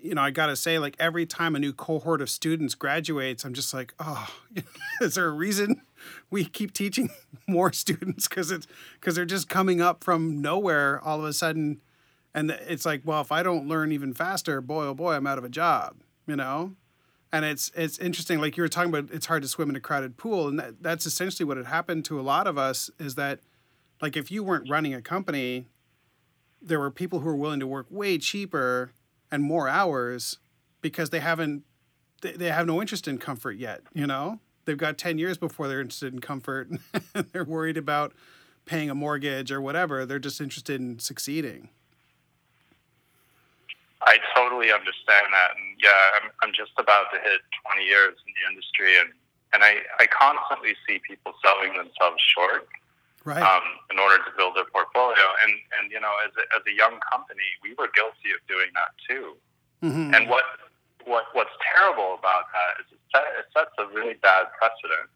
You 0.00 0.14
know, 0.14 0.22
I 0.22 0.30
gotta 0.30 0.56
say, 0.56 0.78
like 0.78 0.96
every 0.98 1.26
time 1.26 1.56
a 1.56 1.58
new 1.58 1.72
cohort 1.72 2.20
of 2.20 2.28
students 2.28 2.74
graduates, 2.74 3.44
I'm 3.44 3.54
just 3.54 3.72
like, 3.72 3.94
oh, 3.98 4.28
is 5.00 5.14
there 5.14 5.26
a 5.26 5.32
reason 5.32 5.80
we 6.30 6.44
keep 6.44 6.72
teaching 6.72 7.10
more 7.46 7.72
students 7.72 8.28
because 8.28 8.50
it's 8.50 8.66
because 8.94 9.14
they're 9.14 9.24
just 9.24 9.48
coming 9.48 9.80
up 9.80 10.04
from 10.04 10.40
nowhere 10.40 11.00
all 11.04 11.18
of 11.18 11.24
a 11.24 11.32
sudden. 11.32 11.80
And 12.34 12.50
it's 12.50 12.84
like 12.84 13.02
well 13.04 13.22
if 13.22 13.32
i 13.32 13.42
don't 13.42 13.66
learn 13.66 13.90
even 13.90 14.12
faster 14.12 14.60
boy 14.60 14.84
oh 14.84 14.94
boy 14.94 15.14
i'm 15.14 15.26
out 15.26 15.38
of 15.38 15.44
a 15.44 15.48
job 15.48 15.96
you 16.28 16.36
know? 16.36 16.74
And 17.32 17.44
it's 17.44 17.72
it's 17.74 17.98
interesting 17.98 18.40
like 18.40 18.56
you 18.56 18.62
were 18.62 18.68
talking 18.68 18.94
about 18.94 19.12
it's 19.12 19.26
hard 19.26 19.42
to 19.42 19.48
swim 19.48 19.68
in 19.68 19.76
a 19.76 19.80
crowded 19.80 20.16
pool. 20.16 20.48
And 20.48 20.58
that, 20.58 20.82
that's 20.82 21.04
essentially 21.04 21.46
what 21.46 21.56
had 21.56 21.66
happened 21.66 22.04
to 22.06 22.18
a 22.18 22.22
lot 22.22 22.46
of 22.46 22.56
us 22.56 22.90
is 22.98 23.16
that 23.16 23.40
like 24.00 24.16
if 24.16 24.30
you 24.30 24.42
weren't 24.44 24.70
running 24.70 24.94
a 24.94 25.02
company 25.02 25.66
there 26.60 26.80
were 26.80 26.90
people 26.90 27.20
who 27.20 27.26
were 27.26 27.36
willing 27.36 27.60
to 27.60 27.66
work 27.66 27.86
way 27.90 28.18
cheaper 28.18 28.92
and 29.30 29.42
more 29.42 29.68
hours 29.68 30.38
because 30.80 31.10
they 31.10 31.20
haven't 31.20 31.64
they, 32.22 32.32
they 32.32 32.50
have 32.50 32.66
no 32.66 32.80
interest 32.80 33.06
in 33.06 33.18
comfort 33.18 33.58
yet 33.58 33.82
you 33.92 34.06
know 34.06 34.40
they've 34.68 34.76
got 34.76 34.98
10 34.98 35.18
years 35.18 35.38
before 35.38 35.66
they're 35.66 35.80
interested 35.80 36.12
in 36.12 36.20
comfort 36.20 36.68
and 37.14 37.26
they're 37.32 37.44
worried 37.44 37.76
about 37.76 38.12
paying 38.66 38.90
a 38.90 38.94
mortgage 38.94 39.50
or 39.50 39.60
whatever 39.60 40.04
they're 40.04 40.18
just 40.18 40.40
interested 40.40 40.78
in 40.80 40.98
succeeding 40.98 41.70
I 44.02 44.18
totally 44.34 44.70
understand 44.70 45.26
that, 45.34 45.58
and 45.58 45.74
yeah, 45.82 46.22
I'm 46.22 46.30
I'm 46.42 46.52
just 46.54 46.70
about 46.78 47.10
to 47.10 47.18
hit 47.18 47.42
20 47.66 47.82
years 47.82 48.14
in 48.22 48.30
the 48.30 48.44
industry, 48.46 48.94
and 48.94 49.10
and 49.52 49.66
I 49.66 49.82
I 49.98 50.06
constantly 50.06 50.78
see 50.86 51.02
people 51.02 51.34
selling 51.42 51.74
themselves 51.74 52.22
short, 52.22 52.70
right? 53.24 53.42
Um, 53.42 53.66
in 53.90 53.98
order 53.98 54.22
to 54.22 54.30
build 54.38 54.54
their 54.54 54.70
portfolio, 54.70 55.26
and 55.42 55.52
and 55.78 55.90
you 55.90 55.98
know, 55.98 56.14
as 56.22 56.30
a, 56.38 56.44
as 56.54 56.62
a 56.70 56.74
young 56.74 57.02
company, 57.10 57.48
we 57.62 57.74
were 57.74 57.90
guilty 57.90 58.30
of 58.30 58.40
doing 58.46 58.70
that 58.78 58.94
too. 59.02 59.34
Mm-hmm. 59.82 60.14
And 60.14 60.30
what 60.30 60.46
what 61.02 61.34
what's 61.34 61.54
terrible 61.74 62.14
about 62.14 62.46
that 62.54 62.86
is 62.86 62.97
it, 63.14 63.46
sets 63.54 63.74
a 63.78 63.86
really 63.92 64.14
bad 64.20 64.52
precedent. 64.58 65.08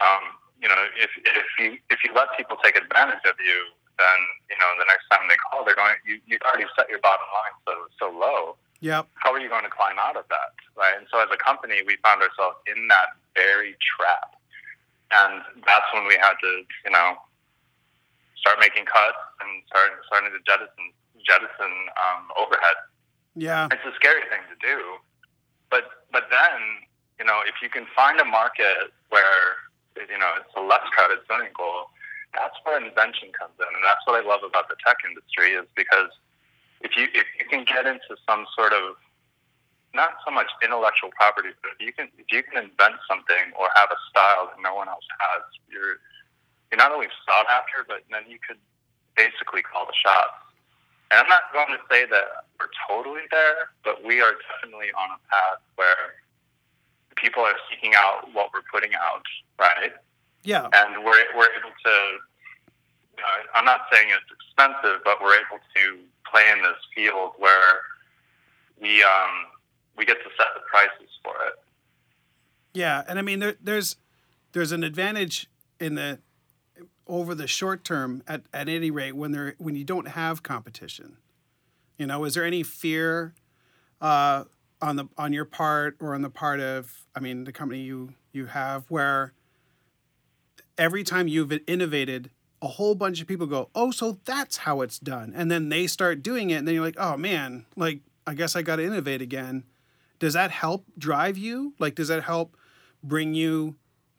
Um, 0.00 0.36
you 0.60 0.68
know, 0.68 0.80
if 0.96 1.10
if 1.24 1.48
you 1.58 1.78
if 1.90 2.00
you 2.04 2.12
let 2.14 2.32
people 2.36 2.56
take 2.62 2.76
advantage 2.76 3.24
of 3.24 3.36
you, 3.40 3.58
then 3.96 4.18
you 4.48 4.56
know 4.56 4.70
the 4.80 4.88
next 4.88 5.08
time 5.12 5.28
they 5.28 5.36
call, 5.48 5.64
they're 5.64 5.76
going. 5.76 5.96
You 6.04 6.20
you 6.26 6.38
already 6.44 6.68
set 6.76 6.88
your 6.88 7.00
bottom 7.00 7.28
line 7.32 7.56
so 7.64 7.72
so 8.00 8.06
low. 8.12 8.56
Yep. 8.80 9.08
How 9.16 9.32
are 9.32 9.40
you 9.40 9.48
going 9.48 9.64
to 9.64 9.72
climb 9.72 9.96
out 9.96 10.20
of 10.20 10.28
that, 10.28 10.52
right? 10.76 10.92
And 10.96 11.08
so 11.08 11.16
as 11.20 11.32
a 11.32 11.40
company, 11.40 11.80
we 11.86 11.96
found 12.04 12.20
ourselves 12.20 12.60
in 12.68 12.88
that 12.92 13.16
very 13.32 13.72
trap, 13.80 14.36
and 15.12 15.40
that's 15.64 15.88
when 15.92 16.04
we 16.06 16.16
had 16.20 16.36
to 16.40 16.52
you 16.84 16.92
know 16.92 17.16
start 18.36 18.60
making 18.60 18.84
cuts 18.84 19.20
and 19.40 19.64
start 19.68 19.96
starting 20.08 20.32
to 20.32 20.40
jettison 20.44 20.92
jettison 21.24 21.74
um, 22.00 22.30
overhead. 22.38 22.78
Yeah. 23.36 23.68
It's 23.68 23.84
a 23.84 23.92
scary 23.96 24.24
thing 24.32 24.40
to 24.48 24.56
do, 24.60 24.96
but 25.68 26.08
but 26.12 26.28
then 26.32 26.85
you 27.18 27.24
know 27.24 27.40
if 27.46 27.60
you 27.62 27.68
can 27.68 27.86
find 27.94 28.20
a 28.20 28.24
market 28.24 28.92
where 29.08 29.60
you 29.96 30.18
know 30.18 30.32
it's 30.36 30.52
a 30.56 30.62
less 30.62 30.84
crowded 30.92 31.18
swimming 31.26 31.52
pool, 31.56 31.88
that's 32.34 32.56
where 32.64 32.76
invention 32.76 33.32
comes 33.32 33.56
in, 33.58 33.70
and 33.72 33.84
that's 33.84 34.04
what 34.04 34.16
I 34.18 34.22
love 34.26 34.44
about 34.44 34.68
the 34.68 34.76
tech 34.84 35.00
industry 35.06 35.56
is 35.56 35.66
because 35.76 36.12
if 36.80 36.96
you 36.96 37.08
if 37.14 37.26
you 37.40 37.46
can 37.48 37.64
get 37.64 37.86
into 37.86 38.16
some 38.28 38.44
sort 38.54 38.72
of 38.72 38.96
not 39.94 40.20
so 40.24 40.30
much 40.30 40.52
intellectual 40.60 41.08
property, 41.16 41.56
but 41.64 41.72
if 41.74 41.80
you 41.80 41.92
can 41.92 42.12
if 42.20 42.28
you 42.28 42.42
can 42.44 42.60
invent 42.68 43.00
something 43.08 43.56
or 43.56 43.72
have 43.74 43.88
a 43.88 43.98
style 44.12 44.52
that 44.52 44.60
no 44.60 44.76
one 44.76 44.88
else 44.88 45.06
has, 45.16 45.42
you're 45.72 46.02
you're 46.70 46.78
not 46.78 46.92
only 46.92 47.08
sought 47.24 47.46
after, 47.48 47.86
but 47.86 48.04
then 48.12 48.28
you 48.28 48.38
could 48.42 48.60
basically 49.16 49.62
call 49.62 49.86
the 49.86 49.96
shots. 49.96 50.36
And 51.10 51.22
I'm 51.22 51.30
not 51.30 51.48
going 51.54 51.70
to 51.70 51.82
say 51.88 52.04
that 52.04 52.50
we're 52.58 52.74
totally 52.90 53.24
there, 53.30 53.70
but 53.86 54.02
we 54.04 54.20
are 54.20 54.34
definitely 54.50 54.90
on 54.98 55.14
a 55.14 55.20
path 55.30 55.62
where 55.78 56.18
people 57.16 57.42
are 57.42 57.54
seeking 57.70 57.92
out 57.96 58.28
what 58.32 58.50
we're 58.54 58.66
putting 58.72 58.94
out, 58.94 59.22
right? 59.58 59.92
Yeah. 60.44 60.68
And 60.72 61.04
we're 61.04 61.24
we're 61.36 61.50
able 61.58 61.74
to. 61.84 61.96
You 63.16 63.22
know, 63.22 63.50
I'm 63.54 63.64
not 63.64 63.80
saying 63.90 64.08
it's 64.10 64.30
expensive, 64.30 65.00
but 65.02 65.22
we're 65.22 65.34
able 65.34 65.58
to 65.74 65.98
play 66.30 66.50
in 66.52 66.62
this 66.62 66.76
field 66.94 67.32
where 67.38 67.80
we 68.80 69.02
um, 69.02 69.46
we 69.96 70.04
get 70.04 70.18
to 70.22 70.30
set 70.36 70.48
the 70.54 70.60
prices 70.70 71.10
for 71.24 71.34
it. 71.46 71.54
Yeah, 72.74 73.04
and 73.08 73.18
I 73.18 73.22
mean 73.22 73.40
there, 73.40 73.54
there's 73.62 73.96
there's 74.52 74.72
an 74.72 74.84
advantage 74.84 75.48
in 75.80 75.94
the 75.94 76.18
over 77.06 77.34
the 77.34 77.46
short 77.46 77.84
term 77.84 78.22
at, 78.26 78.42
at 78.52 78.68
any 78.68 78.90
rate 78.90 79.16
when 79.16 79.32
there 79.32 79.54
when 79.58 79.74
you 79.74 79.84
don't 79.84 80.08
have 80.08 80.42
competition. 80.42 81.16
You 81.96 82.06
know, 82.06 82.24
is 82.24 82.34
there 82.34 82.44
any 82.44 82.62
fear 82.62 83.34
uh, 84.00 84.44
on 84.82 84.96
the 84.96 85.06
on 85.16 85.32
your 85.32 85.44
part 85.44 85.96
or 86.00 86.14
on 86.14 86.22
the 86.22 86.30
part 86.30 86.60
of 86.60 87.06
I 87.14 87.20
mean 87.20 87.44
the 87.44 87.52
company 87.52 87.80
you 87.80 88.14
you 88.32 88.46
have 88.46 88.84
where 88.88 89.32
every 90.76 91.04
time 91.04 91.28
you've 91.28 91.52
innovated 91.66 92.30
a 92.62 92.68
whole 92.68 92.94
bunch 92.94 93.20
of 93.20 93.26
people 93.26 93.46
go, 93.46 93.68
"Oh, 93.74 93.90
so 93.90 94.18
that's 94.24 94.58
how 94.58 94.80
it's 94.80 94.98
done." 94.98 95.32
And 95.36 95.50
then 95.50 95.68
they 95.68 95.86
start 95.86 96.22
doing 96.22 96.50
it 96.50 96.56
and 96.56 96.66
then 96.68 96.74
you're 96.74 96.84
like, 96.84 96.96
"Oh 96.98 97.16
man, 97.16 97.66
like 97.76 98.00
I 98.26 98.34
guess 98.34 98.56
I 98.56 98.62
got 98.62 98.76
to 98.76 98.84
innovate 98.84 99.22
again." 99.22 99.64
Does 100.18 100.34
that 100.34 100.50
help 100.50 100.86
drive 100.98 101.36
you? 101.36 101.74
Like 101.78 101.94
does 101.94 102.08
that 102.08 102.24
help 102.24 102.56
bring 103.02 103.34
you 103.34 103.76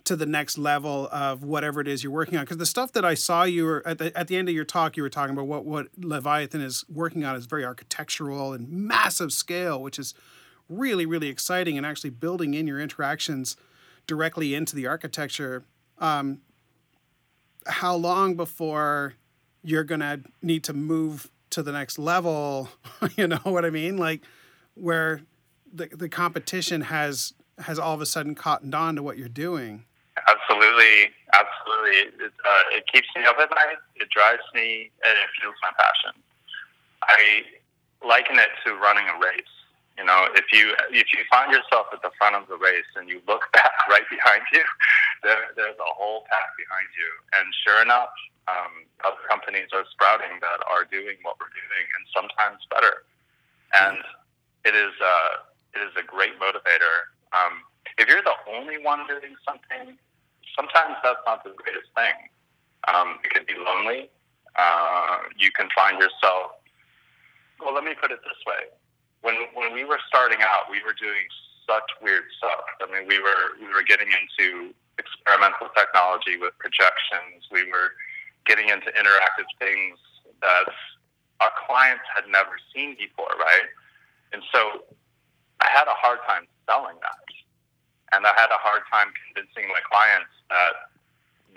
to 0.07 0.15
the 0.15 0.25
next 0.25 0.57
level 0.57 1.09
of 1.11 1.43
whatever 1.43 1.81
it 1.81 1.87
is 1.87 2.01
you're 2.01 2.13
working 2.13 2.37
on 2.37 2.45
because 2.45 2.55
the 2.55 2.65
stuff 2.65 2.93
that 2.93 3.03
I 3.03 3.13
saw 3.13 3.43
you 3.43 3.65
were 3.65 3.85
at 3.85 3.97
the, 3.97 4.17
at 4.17 4.29
the 4.29 4.37
end 4.37 4.47
of 4.47 4.55
your 4.55 4.63
talk 4.63 4.95
you 4.95 5.03
were 5.03 5.09
talking 5.09 5.33
about 5.35 5.47
what 5.47 5.65
what 5.65 5.87
Leviathan 5.97 6.61
is 6.61 6.85
working 6.87 7.25
on 7.25 7.35
is 7.35 7.45
very 7.45 7.65
architectural 7.65 8.53
and 8.53 8.69
massive 8.69 9.33
scale 9.33 9.81
which 9.81 9.99
is 9.99 10.13
really 10.69 11.05
really 11.05 11.27
exciting 11.27 11.77
and 11.77 11.85
actually 11.85 12.09
building 12.09 12.53
in 12.53 12.67
your 12.67 12.79
interactions 12.79 13.55
directly 14.05 14.53
into 14.53 14.75
the 14.75 14.87
architecture 14.87 15.63
um, 15.99 16.41
how 17.67 17.95
long 17.95 18.35
before 18.35 19.13
you're 19.63 19.83
gonna 19.83 20.19
need 20.41 20.63
to 20.63 20.73
move 20.73 21.29
to 21.49 21.63
the 21.63 21.71
next 21.71 21.97
level 21.97 22.69
you 23.15 23.27
know 23.27 23.39
what 23.43 23.65
I 23.65 23.69
mean 23.69 23.97
like 23.97 24.21
where 24.75 25.21
the, 25.71 25.87
the 25.87 26.09
competition 26.09 26.81
has 26.81 27.33
has 27.59 27.79
all 27.79 27.93
of 27.93 28.01
a 28.01 28.05
sudden 28.05 28.35
cottoned 28.35 28.75
on 28.75 28.95
to 28.95 29.03
what 29.03 29.17
you're 29.17 29.27
doing 29.27 29.83
Absolutely, 30.25 31.13
absolutely. 31.33 32.25
It, 32.25 32.33
uh, 32.41 32.75
it 32.75 32.83
keeps 32.91 33.07
me 33.15 33.23
up 33.25 33.37
at 33.37 33.49
night. 33.51 33.77
It 33.95 34.09
drives 34.09 34.43
me, 34.53 34.89
and 35.05 35.13
it 35.13 35.29
fuels 35.39 35.55
my 35.61 35.71
passion. 35.77 36.21
I 37.03 37.43
liken 38.05 38.39
it 38.39 38.49
to 38.65 38.73
running 38.75 39.05
a 39.07 39.19
race. 39.19 39.56
You 39.97 40.05
know, 40.05 40.29
if 40.37 40.45
you 40.53 40.77
if 40.93 41.09
you 41.09 41.25
find 41.25 41.49
yourself 41.51 41.89
at 41.91 42.05
the 42.05 42.13
front 42.21 42.37
of 42.37 42.45
the 42.45 42.57
race 42.57 42.85
and 42.95 43.09
you 43.09 43.21
look 43.25 43.49
back 43.53 43.73
right 43.89 44.05
behind 44.09 44.45
you, 44.53 44.61
there, 45.23 45.49
there's 45.57 45.77
a 45.77 45.91
whole 45.97 46.25
pack 46.29 46.53
behind 46.53 46.85
you. 46.93 47.09
And 47.33 47.49
sure 47.65 47.81
enough, 47.81 48.13
um, 48.45 48.85
other 49.01 49.19
companies 49.25 49.73
are 49.73 49.83
sprouting 49.89 50.37
that 50.39 50.61
are 50.69 50.85
doing 50.85 51.17
what 51.25 51.41
we're 51.41 51.51
doing, 51.51 51.85
and 51.97 52.03
sometimes 52.13 52.61
better. 52.69 53.03
And 53.73 53.99
it 54.63 54.77
is 54.77 54.93
uh, 55.01 55.49
it 55.73 55.81
is 55.81 55.93
a 55.97 56.05
great 56.05 56.39
motivator. 56.39 57.09
Um, 57.33 57.65
if 57.97 58.07
you're 58.07 58.21
the 58.21 58.37
only 58.53 58.77
one 58.77 59.01
doing 59.09 59.33
something, 59.43 59.97
sometimes 60.55 60.95
that's 61.03 61.25
not 61.25 61.43
the 61.43 61.57
greatest 61.57 61.89
thing. 61.97 62.29
Um, 62.87 63.19
it 63.25 63.33
could 63.33 63.45
be 63.45 63.57
lonely. 63.57 64.09
Uh, 64.55 65.27
you 65.35 65.51
can 65.51 65.69
find 65.75 65.97
yourself. 65.97 66.61
Well, 67.59 67.73
let 67.73 67.83
me 67.83 67.93
put 67.99 68.11
it 68.11 68.21
this 68.23 68.39
way: 68.45 68.69
when 69.27 69.35
when 69.59 69.75
we 69.75 69.83
were 69.83 69.99
starting 70.07 70.39
out, 70.39 70.71
we 70.71 70.79
were 70.87 70.95
doing 70.95 71.27
such 71.67 71.83
weird 71.99 72.23
stuff. 72.39 72.63
I 72.79 72.87
mean, 72.87 73.03
we 73.11 73.19
were 73.19 73.59
we 73.59 73.67
were 73.67 73.83
getting 73.83 74.07
into 74.07 74.71
experimental 74.95 75.67
technology 75.75 76.39
with 76.39 76.55
projections. 76.63 77.43
We 77.51 77.67
were 77.67 77.91
getting 78.47 78.71
into 78.71 78.87
interactive 78.95 79.51
things 79.59 79.99
that 80.39 80.71
our 81.43 81.51
clients 81.67 82.07
had 82.15 82.31
never 82.31 82.55
seen 82.71 82.95
before, 82.95 83.35
right? 83.35 83.67
And 84.31 84.41
so 84.55 84.87
I 85.59 85.67
had 85.75 85.91
a 85.91 85.97
hard 85.99 86.23
time 86.23 86.47
selling 86.63 86.95
that. 87.03 87.27
And 88.15 88.23
I 88.23 88.31
had 88.39 88.47
a 88.47 88.59
hard 88.63 88.87
time 88.87 89.11
convincing 89.27 89.67
my 89.67 89.83
clients 89.83 90.31
that 90.47 90.95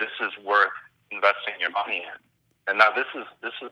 this 0.03 0.11
is 0.19 0.35
worth 0.43 0.75
investing 1.15 1.55
your 1.63 1.71
money 1.71 2.03
in. 2.03 2.19
And 2.67 2.83
now 2.83 2.91
this 2.91 3.07
is 3.15 3.31
this 3.47 3.55
is 3.63 3.71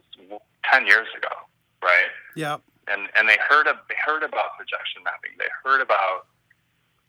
ten 0.70 0.86
years 0.86 1.10
ago, 1.18 1.34
right? 1.82 2.14
Yeah. 2.36 2.62
And 2.88 3.08
and 3.18 3.28
they 3.28 3.38
heard 3.38 3.68
they 3.68 3.98
heard 4.00 4.24
about 4.24 4.56
projection 4.56 5.04
mapping. 5.04 5.36
They 5.38 5.50
heard 5.64 5.80
about 5.80 6.26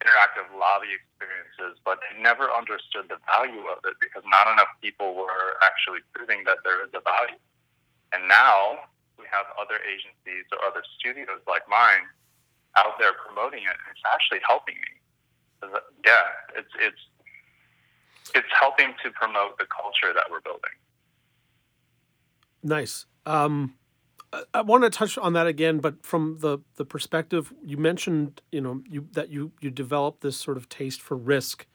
interactive 0.03 0.47
lobby 0.55 0.95
experiences, 0.95 1.79
but 1.83 1.99
they 2.03 2.15
never 2.19 2.47
understood 2.51 3.11
the 3.11 3.19
value 3.27 3.67
of 3.67 3.83
it 3.83 3.99
because 3.99 4.23
not 4.27 4.47
enough 4.47 4.71
people 4.79 5.11
were 5.11 5.59
actually 5.59 5.99
proving 6.15 6.47
that 6.47 6.63
there 6.63 6.79
is 6.83 6.91
a 6.95 7.03
value. 7.03 7.35
And 8.15 8.27
now 8.31 8.87
we 9.19 9.27
have 9.27 9.51
other 9.59 9.75
agencies 9.83 10.47
or 10.55 10.63
other 10.63 10.83
studios 10.95 11.43
like 11.51 11.67
mine 11.67 12.07
out 12.79 12.95
there 12.95 13.11
promoting 13.11 13.67
it. 13.67 13.75
It's 13.91 14.05
actually 14.07 14.39
helping 14.47 14.79
me 14.79 14.99
yeah, 16.05 16.57
it's 16.57 16.69
it's 16.79 17.01
it's 18.35 18.47
helping 18.59 18.93
to 19.03 19.11
promote 19.11 19.57
the 19.57 19.65
culture 19.65 20.13
that 20.13 20.25
we're 20.29 20.41
building. 20.41 20.71
Nice. 22.63 23.05
Um, 23.25 23.75
I, 24.53 24.61
want 24.61 24.83
to 24.83 24.89
touch 24.89 25.17
on 25.17 25.33
that 25.33 25.47
again, 25.47 25.79
but 25.79 26.05
from 26.05 26.37
the 26.39 26.59
the 26.75 26.85
perspective 26.85 27.53
you 27.63 27.77
mentioned, 27.77 28.41
you 28.51 28.61
know, 28.61 28.81
you 28.87 29.07
that 29.13 29.29
you 29.29 29.51
you 29.59 29.71
developed 29.71 30.21
this 30.21 30.37
sort 30.37 30.57
of 30.57 30.69
taste 30.69 31.01
for 31.01 31.17
risk 31.17 31.65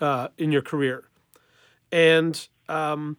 uh, 0.00 0.28
in 0.38 0.52
your 0.52 0.62
career, 0.62 1.04
and 1.90 2.48
um, 2.68 3.16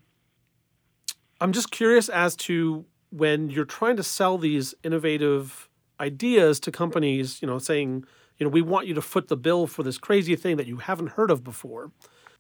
I'm 1.42 1.52
just 1.52 1.72
curious 1.72 2.10
as 2.10 2.36
to 2.38 2.86
when 3.10 3.50
you're 3.50 3.66
trying 3.66 3.98
to 3.98 4.04
sell 4.04 4.38
these 4.38 4.74
innovative 4.84 5.70
ideas 6.00 6.60
to 6.62 6.72
companies, 6.72 7.42
you 7.42 7.48
know, 7.48 7.60
saying 7.60 8.06
you 8.38 8.46
know, 8.46 8.50
we 8.50 8.62
want 8.62 8.88
you 8.88 8.94
to 8.94 9.02
foot 9.02 9.28
the 9.28 9.38
bill 9.38 9.68
for 9.68 9.84
this 9.84 9.98
crazy 9.98 10.36
thing 10.36 10.58
that 10.58 10.68
you 10.68 10.78
haven't 10.78 11.12
heard 11.12 11.32
of 11.32 11.44
before, 11.44 11.92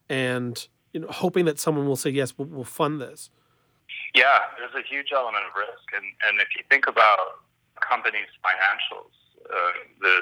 and 0.09 0.67
you 0.93 1.01
know, 1.01 1.07
hoping 1.07 1.45
that 1.45 1.59
someone 1.59 1.87
will 1.87 1.95
say 1.95 2.09
yes, 2.09 2.37
we'll, 2.37 2.47
we'll 2.47 2.63
fund 2.63 3.01
this. 3.01 3.29
Yeah, 4.13 4.51
there's 4.59 4.75
a 4.75 4.85
huge 4.85 5.15
element 5.15 5.47
of 5.47 5.55
risk, 5.55 5.87
and 5.95 6.05
and 6.27 6.43
if 6.43 6.51
you 6.53 6.63
think 6.69 6.85
about 6.85 7.43
companies' 7.79 8.29
financials, 8.43 9.13
uh, 9.47 9.73
the 9.99 10.13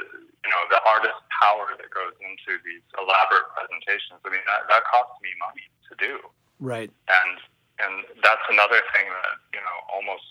you 0.45 0.49
know 0.49 0.63
the 0.69 0.81
artist 0.87 1.17
power 1.41 1.73
that 1.75 1.89
goes 1.91 2.15
into 2.21 2.61
these 2.63 2.85
elaborate 2.97 3.49
presentations. 3.53 4.21
I 4.23 4.29
mean, 4.29 4.45
that 4.47 4.69
that 4.69 4.83
costs 4.89 5.17
me 5.21 5.29
money 5.41 5.65
to 5.89 5.93
do. 5.99 6.13
Right. 6.61 6.89
And 7.09 7.35
and 7.81 7.93
that's 8.23 8.45
another 8.49 8.81
thing 8.93 9.09
that 9.09 9.35
you 9.53 9.61
know 9.61 9.77
almost 9.89 10.25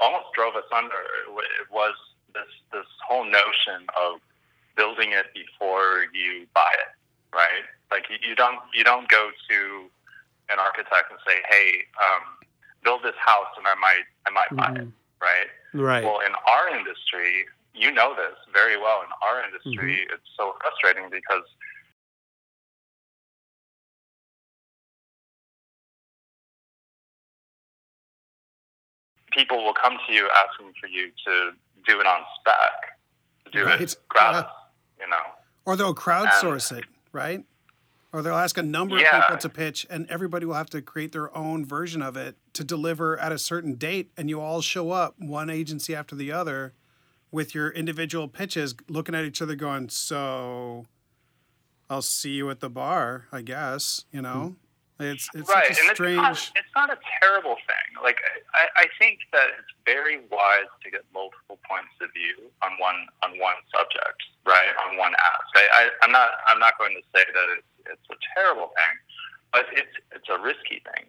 almost 0.00 0.32
drove 0.36 0.56
us 0.56 0.68
under. 0.72 1.00
It 1.60 1.68
was 1.72 1.94
this 2.34 2.50
this 2.72 2.88
whole 3.04 3.24
notion 3.24 3.88
of 3.96 4.20
building 4.76 5.12
it 5.12 5.32
before 5.34 6.06
you 6.12 6.46
buy 6.54 6.72
it, 6.82 6.92
right? 7.34 7.64
Like 7.90 8.06
you, 8.10 8.16
you 8.20 8.34
don't 8.34 8.58
you 8.74 8.84
don't 8.84 9.08
go 9.08 9.30
to 9.50 9.58
an 10.50 10.58
architect 10.58 11.10
and 11.10 11.18
say, 11.26 11.40
"Hey, 11.48 11.88
um, 12.00 12.44
build 12.84 13.02
this 13.02 13.16
house, 13.18 13.48
and 13.56 13.66
I 13.66 13.74
might 13.74 14.04
I 14.26 14.30
might 14.30 14.52
buy 14.52 14.70
mm-hmm. 14.78 14.88
it," 14.88 14.94
right? 15.20 15.48
Right. 15.72 16.04
Well, 16.04 16.20
in 16.20 16.32
our 16.46 16.76
industry, 16.76 17.46
you 17.74 17.90
know 17.90 18.14
this 18.14 18.36
very 18.52 18.76
well. 18.76 19.02
In 19.02 19.10
our 19.26 19.42
industry, 19.42 20.04
mm-hmm. 20.04 20.14
it's 20.14 20.28
so 20.36 20.54
frustrating 20.60 21.10
because 21.10 21.42
people 29.32 29.64
will 29.64 29.74
come 29.74 29.98
to 30.06 30.12
you 30.12 30.30
asking 30.30 30.72
for 30.80 30.86
you 30.86 31.10
to 31.26 31.50
do 31.86 32.00
it 32.00 32.06
on 32.06 32.20
spec, 32.38 32.96
to 33.44 33.50
do 33.50 33.64
Right. 33.66 33.80
it 33.80 33.96
gratis, 34.08 34.50
you 34.98 35.08
know. 35.08 35.22
Or 35.66 35.76
they'll 35.76 35.94
crowdsource 35.94 36.76
it, 36.76 36.84
right? 37.12 37.44
Or 38.14 38.22
they'll 38.22 38.36
ask 38.36 38.56
a 38.56 38.62
number 38.62 38.96
Yeah. 38.96 39.16
of 39.16 39.22
people 39.24 39.38
to 39.38 39.48
pitch, 39.48 39.88
and 39.90 40.08
everybody 40.08 40.46
will 40.46 40.54
have 40.54 40.70
to 40.70 40.80
create 40.80 41.10
their 41.10 41.36
own 41.36 41.66
version 41.66 42.00
of 42.00 42.16
it 42.16 42.36
to 42.52 42.62
deliver 42.62 43.18
at 43.18 43.32
a 43.32 43.38
certain 43.38 43.74
date, 43.74 44.12
and 44.16 44.30
you 44.30 44.40
all 44.40 44.60
show 44.60 44.92
up, 44.92 45.18
one 45.18 45.50
agency 45.50 45.96
after 45.96 46.14
the 46.14 46.30
other, 46.30 46.74
with 47.32 47.56
your 47.56 47.70
individual 47.70 48.28
pitches, 48.28 48.76
looking 48.88 49.16
at 49.16 49.24
each 49.24 49.42
other, 49.42 49.56
going, 49.56 49.88
"So, 49.88 50.86
I'll 51.90 52.02
see 52.02 52.34
you 52.34 52.50
at 52.50 52.60
the 52.60 52.70
bar, 52.70 53.26
I 53.32 53.42
guess." 53.42 54.04
You 54.12 54.22
know, 54.22 54.54
hmm. 55.00 55.02
it's 55.02 55.28
it's 55.34 55.50
right, 55.50 55.66
such 55.66 55.78
a 55.78 55.88
and 55.88 55.96
strange. 55.96 56.18
it's 56.18 56.22
not, 56.22 56.52
it's 56.54 56.74
not 56.76 56.90
a 56.92 56.98
terrible 57.20 57.56
thing. 57.66 58.00
Like 58.00 58.18
I, 58.54 58.84
I 58.84 58.86
think 59.00 59.18
that 59.32 59.48
it's 59.58 59.74
very 59.84 60.20
wise 60.30 60.70
to 60.84 60.90
get 60.92 61.02
multiple 61.12 61.58
points 61.68 61.90
of 62.00 62.12
view 62.12 62.48
on 62.62 62.78
one 62.78 63.08
on 63.24 63.36
one 63.40 63.56
subject, 63.74 64.22
right? 64.46 64.70
On 64.86 64.96
one 64.96 65.14
ask. 65.14 65.50
I, 65.56 65.66
I, 65.66 65.90
I'm 66.02 66.12
not 66.12 66.30
I'm 66.46 66.60
not 66.60 66.78
going 66.78 66.94
to 66.94 67.02
say 67.10 67.24
that 67.26 67.58
it's 67.58 67.73
it's 67.86 68.08
a 68.10 68.16
terrible 68.34 68.68
thing, 68.74 68.94
but 69.52 69.66
it's 69.72 69.94
it's 70.12 70.28
a 70.28 70.38
risky 70.42 70.82
thing. 70.94 71.06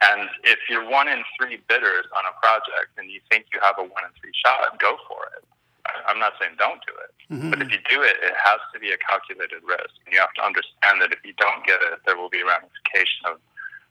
And 0.00 0.30
if 0.44 0.58
you're 0.70 0.88
one 0.88 1.08
in 1.08 1.24
three 1.36 1.58
bidders 1.68 2.06
on 2.16 2.22
a 2.30 2.34
project 2.40 2.94
and 2.98 3.10
you 3.10 3.20
think 3.30 3.46
you 3.52 3.58
have 3.60 3.74
a 3.78 3.82
one 3.82 4.04
in 4.04 4.10
three 4.20 4.30
shot, 4.44 4.78
go 4.78 4.96
for 5.08 5.26
it. 5.36 5.44
I- 5.86 6.02
I'm 6.10 6.18
not 6.20 6.34
saying 6.40 6.54
don't 6.58 6.80
do 6.86 6.92
it, 7.02 7.12
Mhm. 7.34 7.50
but 7.50 7.62
if 7.62 7.72
you 7.72 7.78
do 7.88 8.02
it, 8.02 8.16
it 8.22 8.34
has 8.36 8.60
to 8.74 8.78
be 8.78 8.92
a 8.92 8.98
calculated 8.98 9.62
risk. 9.64 9.94
And 10.04 10.12
you 10.14 10.20
have 10.20 10.32
to 10.34 10.42
understand 10.44 11.00
that 11.02 11.12
if 11.12 11.24
you 11.24 11.32
don't 11.34 11.66
get 11.66 11.82
it, 11.82 11.98
there 12.06 12.16
will 12.16 12.28
be 12.28 12.42
ramification 12.44 13.26
of 13.26 13.40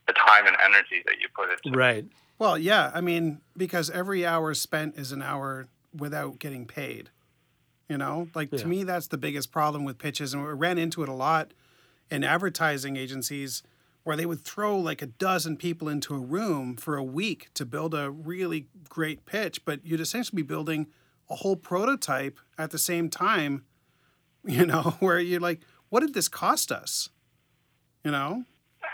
the 0.08 0.14
time 0.14 0.48
and 0.48 0.56
energy 0.64 1.04
that 1.06 1.20
you 1.20 1.28
put 1.36 1.50
into 1.52 1.70
it. 1.70 1.76
Right. 1.76 2.06
Well, 2.40 2.58
yeah, 2.58 2.92
I 2.94 3.02
mean, 3.02 3.42
because 3.58 3.90
every 3.90 4.26
hour 4.26 4.54
spent 4.54 4.96
is 4.96 5.12
an 5.12 5.22
hour 5.22 5.68
without 5.94 6.40
getting 6.40 6.66
paid. 6.68 7.10
You 7.90 7.98
know, 7.98 8.30
like 8.34 8.50
Yeah. 8.52 8.60
to 8.60 8.68
me, 8.68 8.84
that's 8.84 9.08
the 9.08 9.18
biggest 9.18 9.52
problem 9.52 9.84
with 9.84 9.98
pitches, 9.98 10.34
and 10.34 10.46
we 10.46 10.54
ran 10.54 10.78
into 10.78 11.04
it 11.04 11.10
a 11.10 11.14
lot 11.14 11.52
in 12.10 12.24
advertising 12.24 12.96
agencies 12.98 13.64
where 14.04 14.16
they 14.16 14.26
would 14.26 14.44
throw 14.44 14.78
like 14.78 15.02
a 15.02 15.08
dozen 15.08 15.58
people 15.58 15.90
into 15.90 16.16
a 16.16 16.20
room 16.20 16.78
for 16.78 16.96
a 16.96 17.04
week 17.04 17.50
to 17.54 17.66
build 17.66 17.94
a 17.94 18.10
really 18.10 18.68
great 18.88 19.26
pitch, 19.26 19.66
but 19.66 19.86
you'd 19.86 20.00
essentially 20.00 20.42
be 20.42 20.48
building 20.48 20.88
a 21.30 21.36
whole 21.36 21.58
prototype 21.58 22.40
at 22.58 22.72
the 22.72 22.80
same 22.80 23.10
time. 23.10 23.64
You 24.48 24.66
know, 24.66 24.96
where 25.02 25.20
you're 25.20 25.42
like, 25.42 25.60
what 25.90 26.00
did 26.00 26.14
this 26.14 26.30
cost 26.30 26.72
us? 26.72 27.10
You 28.06 28.12
know, 28.12 28.46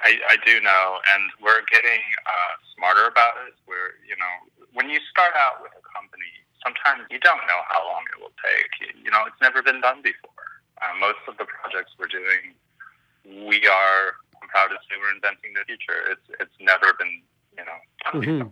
I, 0.04 0.20
I 0.34 0.36
do 0.44 0.60
know, 0.60 1.00
and 1.16 1.24
we're 1.40 1.64
getting 1.72 2.04
uh, 2.26 2.54
smarter 2.76 3.08
about 3.08 3.40
it. 3.48 3.54
We're, 3.64 3.96
you 4.04 4.18
know, 4.18 4.34
when 4.74 4.90
you 4.90 5.00
start 5.08 5.32
out 5.38 5.64
with 5.64 5.72
a 5.72 5.84
company, 5.96 6.28
sometimes 6.60 7.08
you 7.08 7.20
don't 7.24 7.40
know 7.48 7.62
how 7.72 7.88
long 7.88 8.04
it 8.12 8.20
will 8.20 8.36
take. 8.44 8.72
You, 8.84 9.08
you 9.08 9.12
know, 9.12 9.24
it's 9.24 9.40
never 9.40 9.64
been 9.64 9.80
done 9.80 10.04
before. 10.04 10.44
Uh, 10.84 10.98
most 11.00 11.24
of 11.32 11.38
the 11.38 11.48
projects 11.48 11.96
we're 11.96 12.12
doing, 12.12 12.52
we 13.26 13.66
are, 13.68 14.16
I'm 14.42 14.48
proud 14.50 14.68
to 14.70 14.78
say, 14.90 15.00
we're 15.00 15.16
inventing 15.16 15.54
the 15.56 15.64
future. 15.66 16.12
It's, 16.12 16.28
it's 16.40 16.58
never 16.60 16.94
been, 17.00 17.24
you 17.58 17.66
know, 17.66 17.78
done 18.04 18.22
Mhm. 18.22 18.40
before. 18.40 18.52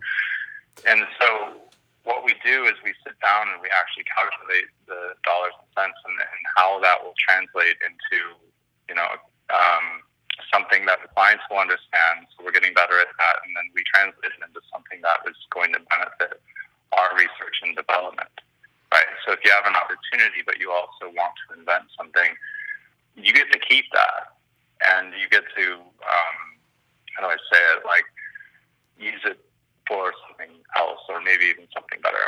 And 0.88 1.06
so 1.20 1.60
what 2.04 2.24
we 2.24 2.34
do 2.44 2.64
is 2.64 2.74
we 2.82 2.94
sit 3.04 3.18
down 3.20 3.48
and 3.48 3.60
we 3.60 3.68
actually 3.70 4.04
calculate 4.04 4.66
the 4.86 5.14
dollars 5.22 5.54
and 5.60 5.68
cents 5.76 5.98
and, 6.04 6.18
and 6.18 6.42
how 6.56 6.80
that 6.80 7.04
will 7.04 7.14
translate 7.18 7.76
into, 7.84 8.34
you 8.88 8.94
know, 8.94 9.06
um, 9.52 10.02
something 10.50 10.86
that 10.86 11.00
the 11.02 11.08
clients 11.12 11.44
will 11.50 11.58
understand. 11.60 12.26
So 12.34 12.44
we're 12.44 12.56
getting 12.56 12.74
better 12.74 12.98
at 12.98 13.06
that, 13.06 13.36
and 13.44 13.54
then 13.54 13.68
we 13.76 13.84
translate 13.94 14.32
it 14.32 14.40
into 14.42 14.60
something 14.72 15.00
that 15.02 15.22
is 15.28 15.36
going 15.52 15.72
to 15.76 15.80
benefit 15.92 16.40
our 16.92 17.12
research 17.14 17.60
and 17.62 17.76
development. 17.76 18.32
Right. 18.92 19.08
So 19.24 19.32
if 19.32 19.40
you 19.44 19.50
have 19.52 19.64
an 19.64 19.76
opportunity, 19.76 20.42
but 20.44 20.60
you 20.60 20.72
also 20.72 21.08
want 21.16 21.32
to 21.48 21.56
invent 21.58 21.88
something, 21.96 22.36
you 23.16 23.32
get 23.32 23.50
to 23.52 23.58
keep 23.58 23.86
that, 23.92 24.36
and 24.96 25.12
you 25.20 25.28
get 25.28 25.44
to 25.56 25.72
um, 25.74 26.36
how 27.16 27.26
do 27.26 27.28
I 27.28 27.36
say 27.52 27.58
it? 27.76 27.84
Like 27.84 28.04
use 28.98 29.20
it 29.24 29.38
for 29.88 30.12
something 30.28 30.56
else, 30.76 31.00
or 31.08 31.20
maybe 31.20 31.44
even 31.44 31.66
something 31.74 32.00
better. 32.02 32.18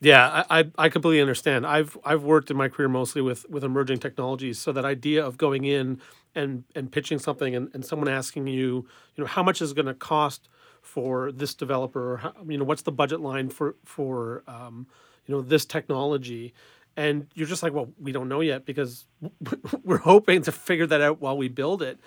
Yeah, 0.00 0.44
I, 0.50 0.70
I 0.76 0.88
completely 0.90 1.20
understand. 1.22 1.66
I've 1.66 1.96
I've 2.04 2.22
worked 2.22 2.50
in 2.50 2.56
my 2.56 2.68
career 2.68 2.88
mostly 2.88 3.22
with 3.22 3.48
with 3.48 3.64
emerging 3.64 3.98
technologies, 3.98 4.58
so 4.58 4.70
that 4.72 4.84
idea 4.84 5.24
of 5.24 5.38
going 5.38 5.64
in 5.64 6.00
and 6.34 6.64
and 6.74 6.92
pitching 6.92 7.18
something 7.18 7.56
and, 7.56 7.70
and 7.72 7.84
someone 7.84 8.08
asking 8.08 8.46
you, 8.46 8.86
you 9.14 9.24
know, 9.24 9.26
how 9.26 9.42
much 9.42 9.62
is 9.62 9.72
it 9.72 9.74
going 9.74 9.86
to 9.86 9.94
cost 9.94 10.48
for 10.82 11.32
this 11.32 11.54
developer, 11.54 12.12
or 12.12 12.16
how, 12.18 12.32
you 12.46 12.58
know, 12.58 12.64
what's 12.64 12.82
the 12.82 12.92
budget 12.92 13.20
line 13.20 13.48
for 13.48 13.74
for 13.84 14.44
um, 14.46 14.86
you 15.24 15.34
know 15.34 15.40
this 15.40 15.64
technology, 15.64 16.52
and 16.96 17.26
you're 17.34 17.46
just 17.46 17.62
like, 17.62 17.72
well, 17.72 17.88
we 18.00 18.12
don't 18.12 18.28
know 18.28 18.40
yet 18.40 18.64
because 18.64 19.06
we're 19.84 19.98
hoping 19.98 20.42
to 20.42 20.52
figure 20.52 20.86
that 20.86 21.00
out 21.00 21.20
while 21.20 21.36
we 21.36 21.48
build 21.48 21.82
it. 21.82 21.98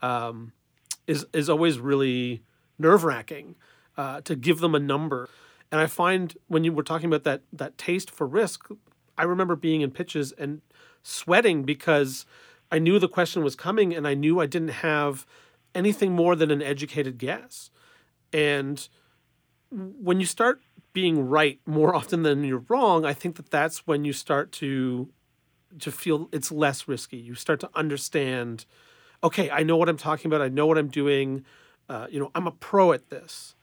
Um, 0.00 0.52
is 1.06 1.26
is 1.32 1.48
always 1.48 1.78
really 1.78 2.42
nerve 2.78 3.02
wracking 3.04 3.56
uh, 3.96 4.20
to 4.22 4.36
give 4.36 4.60
them 4.60 4.74
a 4.74 4.78
number. 4.78 5.28
And 5.70 5.80
I 5.80 5.86
find 5.86 6.36
when 6.46 6.64
you 6.64 6.72
were 6.72 6.82
talking 6.82 7.06
about 7.06 7.24
that 7.24 7.42
that 7.52 7.76
taste 7.76 8.10
for 8.10 8.26
risk, 8.26 8.68
I 9.16 9.24
remember 9.24 9.56
being 9.56 9.80
in 9.80 9.90
pitches 9.90 10.32
and 10.32 10.62
sweating 11.02 11.64
because 11.64 12.24
I 12.70 12.78
knew 12.78 12.98
the 12.98 13.08
question 13.08 13.42
was 13.42 13.56
coming 13.56 13.94
and 13.94 14.06
I 14.06 14.14
knew 14.14 14.40
I 14.40 14.46
didn't 14.46 14.68
have 14.68 15.26
anything 15.74 16.12
more 16.12 16.36
than 16.36 16.50
an 16.50 16.62
educated 16.62 17.18
guess. 17.18 17.70
And 18.32 18.86
when 19.70 20.20
you 20.20 20.26
start 20.26 20.60
being 20.98 21.28
right 21.28 21.60
more 21.64 21.94
often 21.94 22.24
than 22.24 22.42
you're 22.42 22.64
wrong, 22.68 23.04
I 23.04 23.12
think 23.12 23.36
that 23.36 23.52
that's 23.52 23.86
when 23.86 24.04
you 24.04 24.12
start 24.12 24.50
to 24.50 25.08
to 25.78 25.92
feel 25.92 26.28
it's 26.32 26.50
less 26.50 26.88
risky. 26.88 27.18
You 27.18 27.36
start 27.36 27.60
to 27.60 27.70
understand, 27.72 28.64
okay, 29.22 29.48
I 29.48 29.62
know 29.62 29.76
what 29.76 29.88
I'm 29.88 29.96
talking 29.96 30.26
about. 30.28 30.42
I 30.42 30.48
know 30.48 30.66
what 30.66 30.76
I'm 30.76 30.88
doing. 30.88 31.44
Uh, 31.88 32.08
you 32.10 32.18
know, 32.18 32.32
I'm 32.34 32.48
a 32.48 32.50
pro 32.50 32.90
at 32.90 33.10
this. 33.10 33.54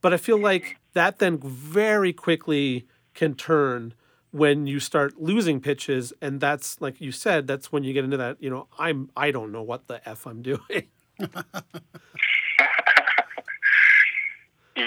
But 0.00 0.12
I 0.12 0.16
feel 0.16 0.40
like 0.40 0.78
that 0.94 1.20
then 1.20 1.38
very 1.38 2.12
quickly 2.12 2.88
can 3.14 3.36
turn 3.36 3.94
when 4.32 4.66
you 4.66 4.80
start 4.80 5.20
losing 5.20 5.60
pitches, 5.60 6.12
and 6.20 6.40
that's 6.40 6.80
like 6.80 7.00
you 7.00 7.12
said, 7.12 7.46
that's 7.46 7.70
when 7.70 7.84
you 7.84 7.92
get 7.92 8.02
into 8.02 8.16
that. 8.16 8.42
You 8.42 8.50
know, 8.50 8.66
I'm 8.76 9.08
I 9.16 9.30
don't 9.30 9.52
know 9.52 9.62
what 9.62 9.86
the 9.86 10.00
f 10.08 10.26
I'm 10.26 10.42
doing. 10.42 10.88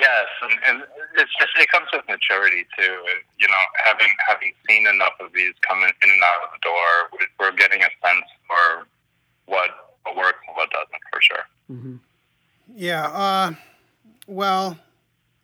Yes, 0.10 0.28
and, 0.42 0.54
and 0.68 0.78
it's 1.22 1.32
just 1.40 1.52
it 1.56 1.70
comes 1.70 1.88
with 1.94 2.04
maturity 2.08 2.66
too. 2.78 2.94
It- 3.14 3.26
You 3.40 3.48
know, 3.48 3.64
having 3.86 4.12
having 4.28 4.52
seen 4.68 4.86
enough 4.88 5.14
of 5.20 5.32
these 5.34 5.54
coming 5.68 5.86
in, 5.90 5.96
in 6.04 6.10
and 6.16 6.24
out 6.24 6.44
of 6.46 6.50
the 6.56 6.60
door, 6.70 6.92
we- 7.20 7.34
we're 7.40 7.56
getting 7.56 7.82
a 7.82 7.90
sense 8.06 8.26
for 8.48 8.88
what 9.46 9.70
what 10.04 10.16
works 10.18 10.40
and 10.48 10.56
what 10.58 10.70
doesn't 10.72 11.04
for 11.12 11.22
sure. 11.22 11.46
hmm 11.68 11.96
Yeah. 12.88 13.08
Uh, 13.08 13.54
well, 14.28 14.78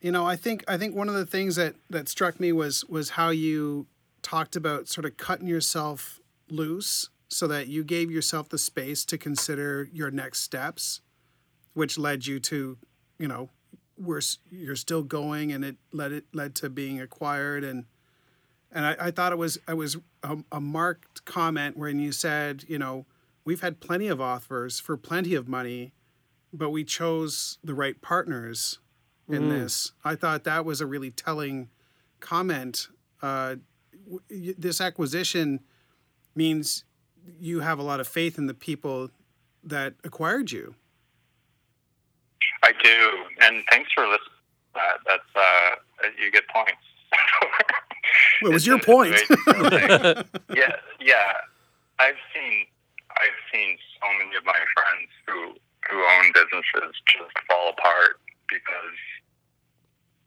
you 0.02 0.12
know, 0.12 0.26
I 0.26 0.36
think 0.36 0.64
I 0.68 0.78
think 0.78 0.96
one 0.96 1.10
of 1.10 1.16
the 1.16 1.26
things 1.26 1.56
that 1.56 1.76
that 1.90 2.10
struck 2.10 2.40
me 2.40 2.52
was 2.52 2.84
was 2.86 3.12
how 3.12 3.30
you 3.30 3.88
talked 4.22 4.56
about 4.56 4.88
sort 4.88 5.06
of 5.06 5.16
cutting 5.18 5.48
yourself 5.48 6.20
loose 6.50 7.10
so 7.30 7.48
that 7.48 7.68
you 7.68 7.84
gave 7.84 8.12
yourself 8.12 8.50
the 8.50 8.58
space 8.58 9.06
to 9.06 9.18
consider 9.18 9.88
your 9.94 10.12
next 10.12 10.40
steps, 10.42 11.02
which 11.74 11.98
led 11.98 12.26
you 12.28 12.40
to, 12.40 12.78
you 13.20 13.28
know, 13.28 13.50
we're 13.98 14.22
you're 14.52 14.76
still 14.76 15.04
going, 15.04 15.52
and 15.52 15.64
it 15.64 15.78
led 15.92 16.12
it 16.12 16.26
led 16.34 16.56
to 16.56 16.70
being 16.70 17.00
acquired 17.02 17.64
and. 17.64 17.86
And 18.72 18.86
I, 18.86 18.96
I 19.00 19.12
thought 19.12 19.32
it 19.32 19.38
was 19.38 19.58
it 19.70 19.76
was 19.78 19.96
a, 20.22 20.38
a 20.52 20.60
marked 20.60 21.24
comment 21.24 21.78
when 21.78 21.98
you 21.98 22.12
said, 22.12 22.66
you 22.68 22.78
know, 22.78 23.06
we've 23.46 23.62
had 23.62 23.80
plenty 23.80 24.08
of 24.08 24.20
offers 24.20 24.82
for 24.82 24.98
plenty 24.98 25.34
of 25.34 25.48
money, 25.48 25.94
but 26.52 26.72
we 26.72 26.84
chose 26.84 27.58
the 27.64 27.74
right 27.74 28.02
partners 28.02 28.80
in 29.30 29.44
Mm. 29.44 29.50
this. 29.50 29.94
I 30.04 30.16
thought 30.16 30.44
that 30.44 30.66
was 30.66 30.82
a 30.82 30.86
really 30.86 31.10
telling 31.12 31.70
comment. 32.20 32.90
Uh, 33.22 33.58
w- 34.30 34.54
this 34.58 34.82
acquisition 34.82 35.62
means 36.36 36.84
you 37.40 37.62
have 37.62 37.80
a 37.80 37.84
lot 37.84 38.02
of 38.02 38.08
faith 38.10 38.38
in 38.38 38.48
the 38.48 38.54
people 38.54 39.10
that 39.64 39.94
acquired 40.04 40.52
you. 40.52 40.76
I 42.64 42.72
do, 42.84 43.26
and 43.42 43.64
thanks 43.70 43.92
for 43.94 44.04
listening. 44.04 44.20
to 44.20 44.74
That 44.76 44.98
that's 45.08 45.32
uh, 45.36 46.10
you 46.22 46.32
get 46.32 46.48
points. 46.48 46.82
Well, 48.42 48.52
it 48.52 48.54
was 48.54 48.68
your 48.68 48.80
point. 48.80 49.16
a 49.16 49.70
very 49.70 49.88
thing. 49.88 50.42
yeah, 50.56 50.76
yeah. 51.00 51.34
I've 52.00 52.20
seen 52.34 52.66
I've 53.12 53.40
seen 53.52 53.78
so 54.00 54.08
many 54.20 54.36
of 54.36 54.46
my 54.46 54.60
friends 54.76 55.10
who 55.26 55.56
who 55.90 55.98
own 56.04 56.32
businesses 56.34 56.96
just 57.08 57.34
fall 57.48 57.70
apart 57.70 58.20
because 58.50 59.00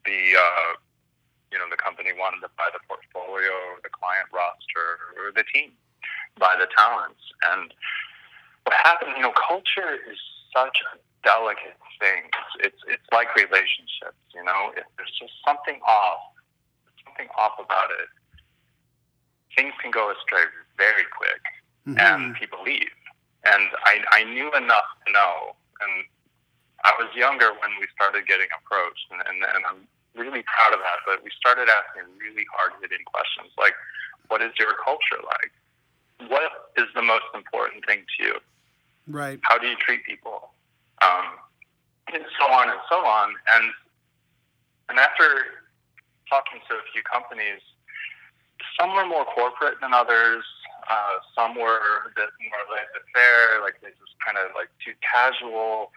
the 0.06 0.34
uh, 0.38 0.70
you 1.52 1.58
know 1.58 1.68
the 1.70 1.76
company 1.76 2.10
wanted 2.16 2.40
to 2.40 2.50
buy 2.56 2.68
the 2.72 2.80
portfolio, 2.88 3.52
or 3.52 3.80
the 3.82 3.92
client 3.92 4.28
roster, 4.32 5.14
or 5.20 5.30
the 5.32 5.44
team, 5.52 5.72
buy 6.38 6.56
the 6.58 6.66
talents, 6.74 7.20
and 7.52 7.72
what 8.64 8.74
happened? 8.84 9.12
You 9.16 9.22
know, 9.22 9.32
culture 9.36 9.96
is 10.08 10.18
such 10.52 10.76
a 10.94 10.98
delicate 11.26 11.76
thing. 12.00 12.30
It's, 12.30 12.72
it's 12.72 12.82
it's 12.88 13.08
like 13.12 13.34
relationships, 13.34 14.18
you 14.34 14.42
know. 14.44 14.72
If 14.76 14.84
there's 14.96 15.12
just 15.18 15.32
something 15.44 15.80
off, 15.86 16.20
something 17.04 17.28
off 17.36 17.58
about 17.58 17.90
it, 17.98 18.08
things 19.56 19.74
can 19.82 19.90
go 19.90 20.10
astray 20.12 20.44
very 20.76 21.04
quick, 21.16 21.42
Mm-hmm. 21.88 22.04
and 22.04 22.36
people 22.36 22.60
leave. 22.62 22.92
And 23.48 23.64
I 23.88 24.04
I 24.12 24.24
knew 24.24 24.52
enough 24.52 24.88
to 25.06 25.12
know, 25.12 25.56
and 25.80 26.04
I 26.84 26.92
was 27.00 27.08
younger 27.16 27.48
when 27.56 27.72
we 27.80 27.86
started 27.96 28.26
getting 28.28 28.48
approached, 28.60 29.08
and, 29.10 29.22
and, 29.24 29.40
and 29.42 29.62
I'm 29.64 29.80
really 30.14 30.44
proud 30.44 30.74
of 30.76 30.80
that. 30.84 31.00
But 31.08 31.24
we 31.24 31.30
started 31.32 31.66
asking 31.72 32.12
really 32.20 32.44
hard 32.52 32.76
hitting 32.82 33.02
questions 33.08 33.48
like, 33.56 33.72
what 34.28 34.42
is 34.42 34.52
your 34.58 34.76
culture 34.84 35.22
like? 35.24 35.52
What 36.30 36.74
is 36.76 36.86
the 36.94 37.00
most 37.02 37.24
important 37.34 37.86
thing 37.86 38.04
to 38.04 38.16
you? 38.22 38.34
Right. 39.08 39.40
How 39.42 39.58
do 39.58 39.66
you 39.66 39.76
treat 39.76 40.04
people? 40.04 40.50
Um, 41.02 41.40
and 42.12 42.24
so 42.38 42.44
on 42.46 42.68
and 42.70 42.80
so 42.88 42.96
on. 43.04 43.34
And 43.56 43.72
and 44.88 44.98
after 44.98 45.24
talking 46.28 46.60
to 46.68 46.74
a 46.76 46.84
few 46.92 47.02
companies, 47.02 47.60
some 48.78 48.94
were 48.94 49.06
more 49.06 49.24
corporate 49.24 49.80
than 49.80 49.92
others. 49.92 50.44
Uh, 50.88 51.20
some 51.36 51.54
were 51.54 52.08
a 52.08 52.12
bit 52.16 52.32
more 52.40 52.64
laissez-faire, 52.72 53.60
like 53.60 53.76
they 53.82 53.88
just 53.88 54.16
kind 54.24 54.38
of 54.38 54.56
like 54.56 54.72
too 54.80 54.96
casual. 55.04 55.92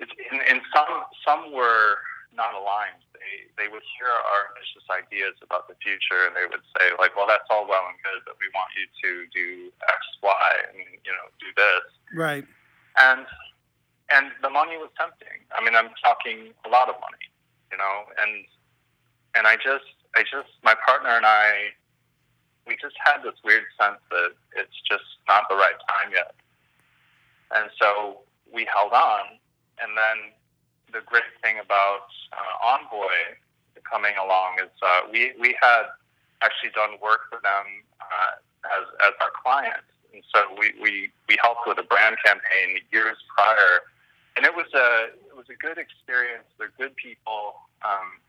It's, 0.00 0.10
and, 0.32 0.42
and 0.42 0.60
some 0.74 1.06
some 1.24 1.52
were 1.52 2.02
not 2.34 2.54
aligned. 2.54 3.03
They 3.24 3.48
they 3.56 3.68
would 3.72 3.82
hear 3.96 4.12
our 4.12 4.52
ambitious 4.52 4.84
ideas 4.92 5.40
about 5.40 5.64
the 5.64 5.76
future, 5.80 6.28
and 6.28 6.36
they 6.36 6.44
would 6.44 6.60
say 6.76 6.92
like, 7.00 7.16
"Well, 7.16 7.24
that's 7.24 7.48
all 7.48 7.64
well 7.64 7.88
and 7.88 7.96
good, 8.04 8.20
but 8.28 8.36
we 8.36 8.52
want 8.52 8.68
you 8.76 8.84
to 8.84 9.10
do 9.32 9.46
X, 9.80 10.00
Y, 10.20 10.48
and 10.68 10.76
you 10.76 11.12
know, 11.16 11.26
do 11.40 11.48
this." 11.56 11.84
Right. 12.12 12.44
and 13.00 13.24
and 14.12 14.28
the 14.44 14.50
money 14.52 14.76
was 14.76 14.92
tempting. 15.00 15.40
I 15.56 15.64
mean, 15.64 15.72
I'm 15.74 15.88
talking 16.04 16.52
a 16.66 16.68
lot 16.68 16.92
of 16.92 17.00
money, 17.00 17.26
you 17.72 17.78
know, 17.80 18.04
and 18.20 18.44
and 19.34 19.48
I 19.48 19.56
just 19.56 19.88
I 20.14 20.22
just 20.22 20.52
my 20.62 20.76
partner 20.84 21.16
and 21.16 21.24
I 21.24 21.72
we 22.68 22.76
just 22.76 22.96
had 23.00 23.24
this 23.24 23.40
weird 23.44 23.64
sense 23.80 24.00
that 24.12 24.36
it's 24.56 24.76
just 24.84 25.08
not 25.28 25.48
the 25.48 25.56
right 25.56 25.80
time 25.88 26.12
yet, 26.12 26.36
and 27.56 27.72
so 27.80 28.20
we 28.52 28.68
held 28.68 28.92
on. 28.92 29.40
And 29.82 29.98
then 29.98 30.30
the 30.94 31.02
great 31.04 31.28
thing 31.42 31.58
about 31.58 32.08
uh, 32.32 32.70
Envoy 32.70 33.36
coming 33.82 34.14
along 34.16 34.62
is 34.62 34.70
uh, 34.80 35.10
we 35.10 35.34
we 35.38 35.56
had 35.60 35.90
actually 36.40 36.70
done 36.70 36.96
work 37.02 37.26
for 37.28 37.42
them 37.42 37.66
uh, 38.00 38.38
as 38.78 38.86
as 39.04 39.12
our 39.20 39.34
client 39.42 39.84
and 40.14 40.22
so 40.32 40.46
we, 40.56 40.72
we, 40.80 41.10
we 41.28 41.36
helped 41.42 41.66
with 41.66 41.78
a 41.78 41.82
brand 41.82 42.16
campaign 42.24 42.78
years 42.92 43.18
prior, 43.34 43.82
and 44.36 44.46
it 44.46 44.54
was 44.54 44.70
a 44.72 45.10
it 45.26 45.34
was 45.34 45.50
a 45.50 45.58
good 45.58 45.76
experience. 45.76 46.46
They're 46.58 46.72
good 46.78 46.94
people, 46.94 47.58
um, 47.82 48.22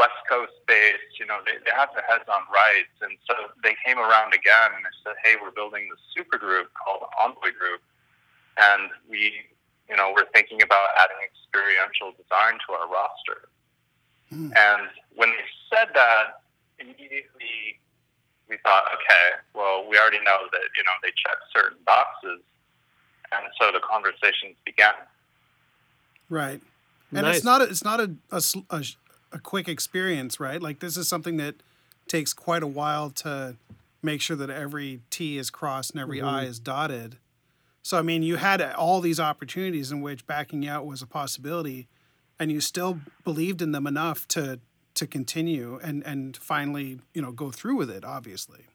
West 0.00 0.16
Coast 0.28 0.56
based. 0.66 1.20
You 1.20 1.26
know, 1.28 1.44
they, 1.44 1.60
they 1.60 1.72
have 1.76 1.92
their 1.92 2.04
heads 2.08 2.24
on 2.32 2.48
right, 2.48 2.88
and 3.04 3.12
so 3.28 3.52
they 3.62 3.76
came 3.84 4.00
around 4.00 4.32
again 4.32 4.72
and 4.72 4.82
they 4.84 4.96
said, 5.04 5.20
"Hey, 5.22 5.36
we're 5.36 5.52
building 5.52 5.88
this 5.92 6.00
super 6.16 6.40
group 6.40 6.72
called 6.72 7.04
Envoy 7.20 7.52
Group, 7.52 7.84
and 8.56 8.88
we, 9.08 9.51
you 9.88 9.96
know, 9.96 10.12
we're 10.14 10.30
thinking 10.32 10.62
about 10.62 10.88
adding 10.98 11.16
experiential 11.24 12.12
design 12.12 12.58
to 12.66 12.72
our 12.74 12.88
roster." 12.88 13.48
Hmm. 14.30 14.52
And 14.56 14.88
when 15.14 15.30
they 15.30 15.46
said 15.70 15.88
that, 15.94 16.42
immediately 16.78 17.78
we 18.48 18.58
thought, 18.62 18.84
okay, 18.94 19.40
well, 19.54 19.86
we 19.88 19.98
already 19.98 20.18
know 20.18 20.48
that 20.50 20.66
you 20.76 20.84
know 20.84 20.96
they 21.02 21.12
check 21.16 21.36
certain 21.54 21.78
boxes, 21.86 22.40
and 23.32 23.44
so 23.60 23.72
the 23.72 23.80
conversations 23.80 24.56
began. 24.64 24.94
Right. 26.28 26.60
And 27.12 27.22
Nice. 27.22 27.36
it's 27.36 27.44
not 27.44 27.60
a, 27.60 27.64
it's 27.64 27.84
not 27.84 28.00
a, 28.00 28.10
a, 28.30 28.42
a, 28.70 28.84
a 29.32 29.38
quick 29.38 29.68
experience, 29.68 30.40
right? 30.40 30.62
Like 30.62 30.80
this 30.80 30.96
is 30.96 31.08
something 31.08 31.36
that 31.36 31.56
takes 32.08 32.32
quite 32.32 32.62
a 32.62 32.66
while 32.66 33.10
to 33.10 33.56
make 34.02 34.20
sure 34.20 34.36
that 34.36 34.50
every 34.50 35.00
T 35.10 35.38
is 35.38 35.50
crossed 35.50 35.92
and 35.92 36.00
every 36.00 36.20
I 36.20 36.42
mm-hmm. 36.42 36.50
is 36.50 36.58
dotted. 36.58 37.16
So 37.82 37.98
I 37.98 38.02
mean, 38.02 38.22
you 38.22 38.36
had 38.36 38.60
uh, 38.60 38.74
all 38.78 39.00
these 39.00 39.18
opportunities 39.18 39.90
in 39.90 40.00
which 40.00 40.26
backing 40.26 40.66
out 40.66 40.86
was 40.86 41.02
a 41.02 41.06
possibility, 41.06 41.88
and 42.38 42.50
you 42.50 42.60
still 42.60 43.00
believed 43.24 43.60
in 43.60 43.72
them 43.72 43.86
enough 43.86 44.26
to 44.28 44.60
to 44.94 45.06
continue 45.06 45.80
and 45.82 46.04
and 46.06 46.36
finally 46.36 47.00
you 47.14 47.22
know 47.22 47.32
go 47.32 47.50
through 47.50 47.76
with 47.76 47.90
it. 47.90 48.04
Obviously. 48.04 48.66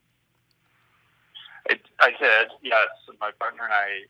It, 1.70 1.82
I 2.00 2.12
did, 2.12 2.48
yes. 2.62 2.88
My 3.20 3.32
partner 3.40 3.64
and 3.64 3.74
I 3.74 4.08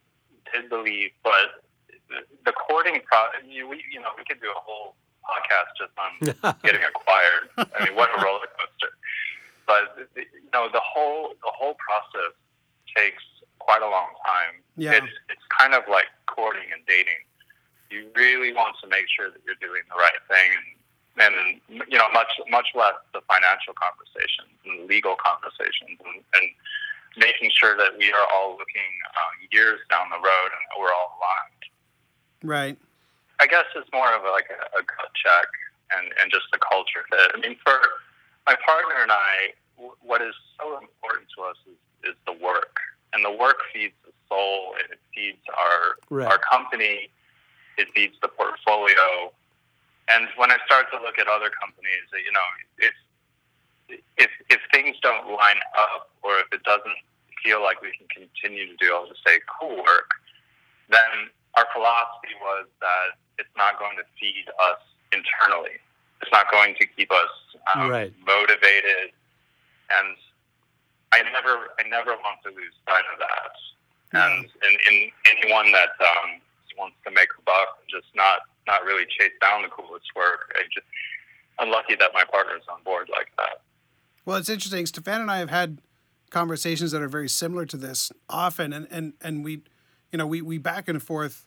did 0.53 0.69
believe, 0.69 1.10
but 1.23 1.65
the, 2.10 2.21
the 2.45 2.51
courting 2.51 3.01
process, 3.05 3.41
you, 3.49 3.67
we, 3.67 3.83
you 3.91 3.99
know, 3.99 4.10
we 4.15 4.23
could 4.25 4.39
do 4.39 4.47
a 4.47 4.60
whole 4.60 4.95
podcast 5.25 5.73
just 5.77 5.91
on 5.97 6.55
getting 6.63 6.81
acquired. 6.83 7.49
I 7.57 7.86
mean, 7.86 7.95
what 7.95 8.10
a 8.10 8.23
roller 8.23 8.45
coaster! 8.45 8.93
But 9.65 10.07
you 10.15 10.51
know, 10.53 10.69
the 10.71 10.81
whole 10.83 11.29
the 11.43 11.51
whole 11.51 11.75
process 11.75 12.33
takes 12.95 13.23
quite 13.67 13.84
a 13.84 13.91
long 13.91 14.15
time. 14.23 14.63
Yeah. 14.80 14.95
It's 14.95 15.13
it's 15.27 15.47
kind 15.51 15.75
of 15.75 15.84
like 15.91 16.08
courting 16.32 16.71
and 16.71 16.82
dating. 16.88 17.19
You 17.91 18.08
really 18.15 18.56
want 18.56 18.80
to 18.84 18.88
make 18.88 19.08
sure 19.12 19.27
that 19.27 19.43
you're 19.43 19.60
doing 19.60 19.84
the 19.91 19.99
right 19.99 20.21
thing, 20.32 20.49
and, 21.19 21.34
and 21.36 21.47
you 21.91 21.99
know, 21.99 22.08
much 22.15 22.32
much 22.47 22.71
less 22.73 22.95
the 23.12 23.19
financial 23.27 23.75
conversations 23.75 24.56
and 24.63 24.88
legal 24.88 25.15
conversations, 25.19 25.99
and, 25.99 26.23
and 26.39 26.45
making 27.17 27.49
sure 27.51 27.75
that 27.75 27.97
we 27.97 28.12
are 28.13 28.27
all 28.34 28.56
looking 28.62 28.91
uh, 29.12 29.34
years 29.51 29.80
down 29.89 30.08
the 30.10 30.21
road 30.21 30.49
and 30.53 30.63
we're 30.77 30.93
all 30.93 31.17
aligned. 31.17 31.63
Right. 32.43 32.77
I 33.39 33.47
guess 33.47 33.65
it's 33.75 33.89
more 33.91 34.13
of 34.13 34.21
a, 34.21 34.30
like 34.30 34.45
a, 34.53 34.62
a 34.77 34.86
gut 34.86 35.12
check 35.17 35.49
and, 35.97 36.13
and 36.21 36.30
just 36.30 36.45
a 36.53 36.60
culture 36.62 37.01
fit. 37.10 37.32
I 37.34 37.38
mean, 37.41 37.58
for 37.65 37.73
my 38.45 38.56
partner 38.62 39.01
and 39.01 39.12
I, 39.12 39.58
w- 39.82 39.97
what 40.01 40.21
is 40.21 40.36
so 40.62 40.77
important 40.77 41.25
to 41.38 41.49
us 41.49 41.58
is, 41.65 42.13
is 42.13 42.15
the 42.30 42.34
work, 42.38 42.77
and 43.13 43.23
the 43.23 43.31
work 43.31 43.57
feeds 43.73 43.93
the 44.05 44.11
soul, 44.29 44.75
and 44.79 44.91
it 44.91 44.99
feeds 45.13 45.41
our 45.49 45.97
Right. 46.09 46.27
our 46.27 46.39
company, 46.39 47.09
it 47.77 47.87
feeds 47.95 48.15
the 48.21 48.27
portfolio. 48.27 49.31
And 50.09 50.29
when 50.37 50.51
I 50.51 50.57
start 50.65 50.89
to 50.91 50.99
look 51.01 51.19
at 51.19 51.27
other 51.27 51.49
companies, 51.49 52.07
you 52.13 52.31
know, 52.31 52.47
if 52.79 52.93
if 54.17 54.31
if 54.49 54.61
things 54.71 54.95
don't 55.01 55.27
line 55.31 55.59
up, 55.77 56.09
or 56.23 56.39
if 56.39 56.47
it 56.51 56.63
doesn't 56.63 56.97
feel 57.43 57.61
like 57.61 57.81
we 57.81 57.91
can 57.91 58.07
continue 58.07 58.67
to 58.67 58.75
do, 58.77 58.93
I'll 58.93 59.07
just 59.07 59.23
say, 59.25 59.39
cool 59.59 59.77
work, 59.77 60.11
then 60.89 61.29
our 61.55 61.65
philosophy 61.73 62.33
was 62.41 62.65
that 62.81 63.17
it's 63.37 63.49
not 63.55 63.79
going 63.79 63.95
to 63.97 64.03
feed 64.19 64.45
us 64.59 64.79
internally. 65.13 65.77
It's 66.21 66.31
not 66.31 66.49
going 66.51 66.75
to 66.79 66.85
keep 66.85 67.11
us 67.11 67.29
um, 67.75 67.89
Right. 67.89 68.13
motivated, 68.25 69.13
and 69.91 70.17
I 71.13 71.23
never, 71.23 71.71
I 71.79 71.87
never 71.89 72.11
want 72.11 72.41
to 72.43 72.49
lose 72.49 72.73
sight 72.87 73.03
of 73.13 73.19
that. 73.19 73.53
And 74.13 74.45
in, 74.45 74.73
in 74.89 75.11
anyone 75.37 75.71
that 75.71 75.89
um, 75.99 76.41
wants 76.77 76.95
to 77.05 77.11
make 77.11 77.29
a 77.37 77.41
buck, 77.41 77.79
just 77.89 78.07
not, 78.15 78.41
not 78.67 78.83
really 78.83 79.05
chase 79.05 79.33
down 79.41 79.63
the 79.63 79.69
coolest 79.69 80.07
work. 80.15 80.53
I 80.55 80.63
just, 80.73 80.87
I'm 81.59 81.69
lucky 81.69 81.95
that 81.95 82.11
my 82.13 82.23
partner's 82.23 82.63
on 82.71 82.83
board 82.83 83.09
like 83.11 83.27
that. 83.37 83.61
Well, 84.25 84.37
it's 84.37 84.49
interesting. 84.49 84.85
Stefan 84.85 85.21
and 85.21 85.31
I 85.31 85.37
have 85.39 85.49
had 85.49 85.79
conversations 86.29 86.91
that 86.91 87.01
are 87.01 87.07
very 87.07 87.29
similar 87.29 87.65
to 87.65 87.77
this 87.77 88.11
often, 88.29 88.73
and 88.73 88.87
and 88.91 89.13
and 89.21 89.43
we, 89.43 89.61
you 90.11 90.17
know, 90.17 90.27
we 90.27 90.41
we 90.41 90.57
back 90.57 90.89
and 90.89 91.01
forth 91.01 91.45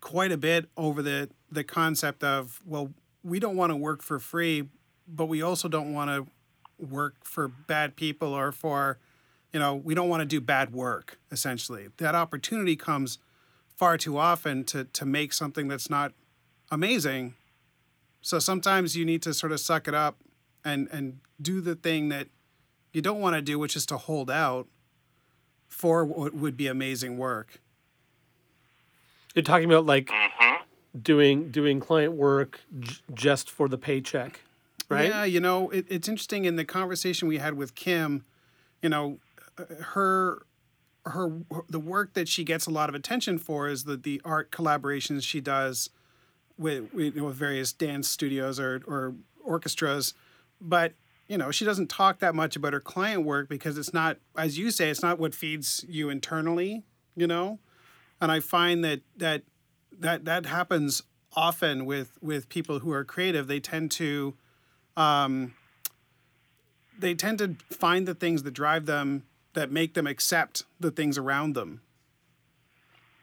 quite 0.00 0.32
a 0.32 0.38
bit 0.38 0.68
over 0.76 1.02
the 1.02 1.28
the 1.50 1.64
concept 1.64 2.24
of 2.24 2.62
well, 2.64 2.92
we 3.22 3.38
don't 3.38 3.56
want 3.56 3.70
to 3.70 3.76
work 3.76 4.02
for 4.02 4.18
free, 4.18 4.68
but 5.06 5.26
we 5.26 5.42
also 5.42 5.68
don't 5.68 5.92
want 5.92 6.10
to 6.10 6.26
work 6.78 7.14
for 7.24 7.48
bad 7.48 7.96
people 7.96 8.32
or 8.32 8.52
for, 8.52 8.98
you 9.52 9.58
know, 9.60 9.74
we 9.74 9.94
don't 9.94 10.08
want 10.08 10.20
to 10.20 10.26
do 10.26 10.40
bad 10.40 10.72
work. 10.72 11.18
Essentially, 11.30 11.88
that 11.98 12.14
opportunity 12.14 12.76
comes 12.76 13.18
far 13.74 13.96
too 13.98 14.18
often 14.18 14.64
to 14.64 14.84
to 14.84 15.04
make 15.04 15.32
something 15.32 15.68
that's 15.68 15.90
not 15.90 16.12
amazing. 16.70 17.34
So 18.22 18.38
sometimes 18.38 18.96
you 18.96 19.04
need 19.04 19.22
to 19.22 19.34
sort 19.34 19.52
of 19.52 19.60
suck 19.60 19.88
it 19.88 19.94
up 19.94 20.16
and 20.64 20.88
and 20.92 21.20
do 21.40 21.60
the 21.60 21.74
thing 21.74 22.08
that 22.10 22.28
you 22.92 23.02
don't 23.02 23.20
want 23.20 23.34
to 23.36 23.42
do, 23.42 23.58
which 23.58 23.76
is 23.76 23.86
to 23.86 23.96
hold 23.98 24.30
out 24.30 24.68
for 25.68 26.04
what 26.04 26.34
would 26.34 26.56
be 26.56 26.66
amazing 26.66 27.18
work. 27.18 27.60
You're 29.34 29.42
talking 29.42 29.66
about 29.70 29.86
like 29.86 30.10
hmm 30.12 30.54
doing 31.02 31.50
doing 31.50 31.80
client 31.80 32.12
work 32.12 32.60
j- 32.78 32.96
just 33.14 33.50
for 33.50 33.68
the 33.68 33.76
paycheck, 33.78 34.40
right? 34.88 35.08
Yeah, 35.08 35.24
you 35.24 35.40
know, 35.40 35.70
it, 35.70 35.86
it's 35.88 36.08
interesting 36.08 36.44
in 36.44 36.56
the 36.56 36.64
conversation 36.64 37.28
we 37.28 37.38
had 37.38 37.54
with 37.54 37.74
Kim, 37.74 38.24
you 38.82 38.88
know, 38.88 39.18
uh, 39.58 39.64
her 39.80 40.46
her 41.06 41.40
the 41.68 41.80
work 41.80 42.14
that 42.14 42.28
she 42.28 42.44
gets 42.44 42.66
a 42.66 42.70
lot 42.70 42.88
of 42.88 42.94
attention 42.94 43.38
for 43.38 43.68
is 43.68 43.84
the 43.84 43.96
the 43.96 44.20
art 44.24 44.50
collaborations 44.50 45.22
she 45.22 45.40
does 45.40 45.90
with 46.56 46.92
with, 46.92 47.16
with 47.16 47.34
various 47.34 47.72
dance 47.72 48.08
studios 48.08 48.58
or 48.58 48.82
or 48.86 49.14
orchestras, 49.42 50.14
but 50.60 50.94
you 51.28 51.36
know 51.36 51.50
she 51.50 51.64
doesn't 51.64 51.88
talk 51.88 52.20
that 52.20 52.34
much 52.34 52.56
about 52.56 52.72
her 52.72 52.80
client 52.80 53.24
work 53.24 53.48
because 53.48 53.76
it's 53.76 53.92
not, 53.92 54.18
as 54.36 54.58
you 54.58 54.70
say, 54.70 54.90
it's 54.90 55.02
not 55.02 55.18
what 55.18 55.34
feeds 55.34 55.84
you 55.88 56.08
internally, 56.08 56.84
you 57.16 57.26
know, 57.26 57.58
and 58.20 58.32
I 58.32 58.40
find 58.40 58.84
that 58.84 59.00
that 59.16 59.42
that 59.98 60.24
that 60.24 60.46
happens 60.46 61.02
often 61.36 61.84
with 61.84 62.18
with 62.20 62.48
people 62.48 62.80
who 62.80 62.92
are 62.92 63.04
creative, 63.04 63.46
they 63.46 63.60
tend 63.60 63.90
to, 63.92 64.34
um, 64.96 65.54
they 66.98 67.14
tend 67.14 67.38
to 67.38 67.56
find 67.70 68.06
the 68.06 68.14
things 68.14 68.42
that 68.42 68.52
drive 68.52 68.86
them 68.86 69.24
that 69.54 69.70
make 69.70 69.94
them 69.94 70.06
accept 70.06 70.64
the 70.78 70.90
things 70.90 71.16
around 71.16 71.54
them. 71.54 71.80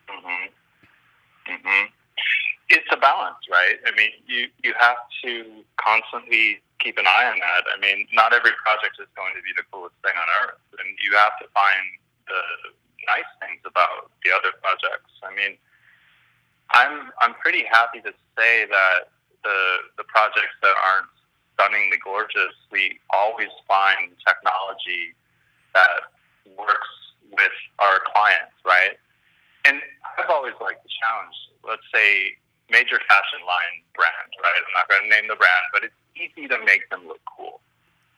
Mm-hmm. 0.09 1.53
Mm-hmm. 1.53 1.85
It's 2.69 2.87
a 2.91 2.97
balance, 2.97 3.43
right? 3.51 3.75
I 3.85 3.91
mean, 3.95 4.11
you 4.27 4.47
you 4.63 4.73
have 4.79 4.97
to 5.23 5.63
constantly 5.75 6.61
keep 6.79 6.97
an 6.97 7.05
eye 7.05 7.27
on 7.31 7.39
that. 7.39 7.63
I 7.67 7.79
mean, 7.79 8.07
not 8.13 8.33
every 8.33 8.51
project 8.63 8.95
is 8.99 9.07
going 9.15 9.35
to 9.35 9.43
be 9.43 9.51
the 9.55 9.63
coolest 9.71 9.95
thing 10.03 10.15
on 10.15 10.27
earth, 10.43 10.63
and 10.79 10.87
you 11.03 11.15
have 11.19 11.35
to 11.43 11.47
find 11.51 11.85
the 12.27 12.41
nice 13.05 13.31
things 13.43 13.59
about 13.65 14.11
the 14.23 14.31
other 14.31 14.55
projects. 14.63 15.11
I 15.23 15.35
mean, 15.35 15.59
I'm 16.71 17.11
I'm 17.19 17.35
pretty 17.43 17.67
happy 17.67 17.99
to 18.01 18.13
say 18.39 18.65
that 18.65 19.11
the 19.43 19.59
the 19.97 20.05
projects 20.07 20.55
that 20.63 20.75
aren't 20.79 21.11
stunningly 21.61 21.97
gorgeous, 22.03 22.57
we 22.71 22.97
always 23.13 23.49
find 23.67 24.09
technology 24.25 25.13
that 25.77 26.09
works 26.57 26.89
with 27.29 27.53
our 27.77 28.01
clients, 28.13 28.57
right? 28.65 28.97
And 29.65 29.77
I've 30.17 30.29
always 30.29 30.57
liked 30.59 30.81
the 30.81 30.89
challenge. 30.89 31.37
Let's 31.61 31.85
say 31.93 32.33
major 32.73 32.97
fashion 33.05 33.45
line 33.45 33.85
brand, 33.93 34.33
right? 34.41 34.57
I'm 34.65 34.73
not 34.73 34.89
going 34.89 35.05
to 35.05 35.09
name 35.09 35.29
the 35.29 35.37
brand, 35.37 35.65
but 35.71 35.85
it's 35.85 36.01
easy 36.17 36.49
to 36.49 36.57
make 36.65 36.89
them 36.89 37.05
look 37.07 37.21
cool, 37.29 37.61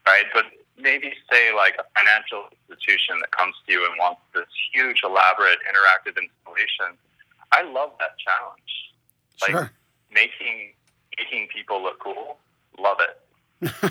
right? 0.08 0.26
But 0.34 0.46
maybe 0.80 1.12
say 1.32 1.52
like 1.54 1.76
a 1.76 1.86
financial 2.00 2.48
institution 2.72 3.20
that 3.20 3.32
comes 3.36 3.56
to 3.68 3.74
you 3.74 3.84
and 3.86 4.00
wants 4.00 4.22
this 4.34 4.48
huge, 4.72 5.04
elaborate, 5.04 5.60
interactive 5.68 6.16
installation. 6.16 6.96
I 7.52 7.68
love 7.68 7.92
that 8.00 8.16
challenge. 8.24 8.72
Like 9.44 9.52
Sure. 9.52 9.72
making 10.12 10.74
making 11.20 11.48
people 11.54 11.84
look 11.84 12.00
cool. 12.00 12.40
Love 12.80 12.98
it. 13.02 13.20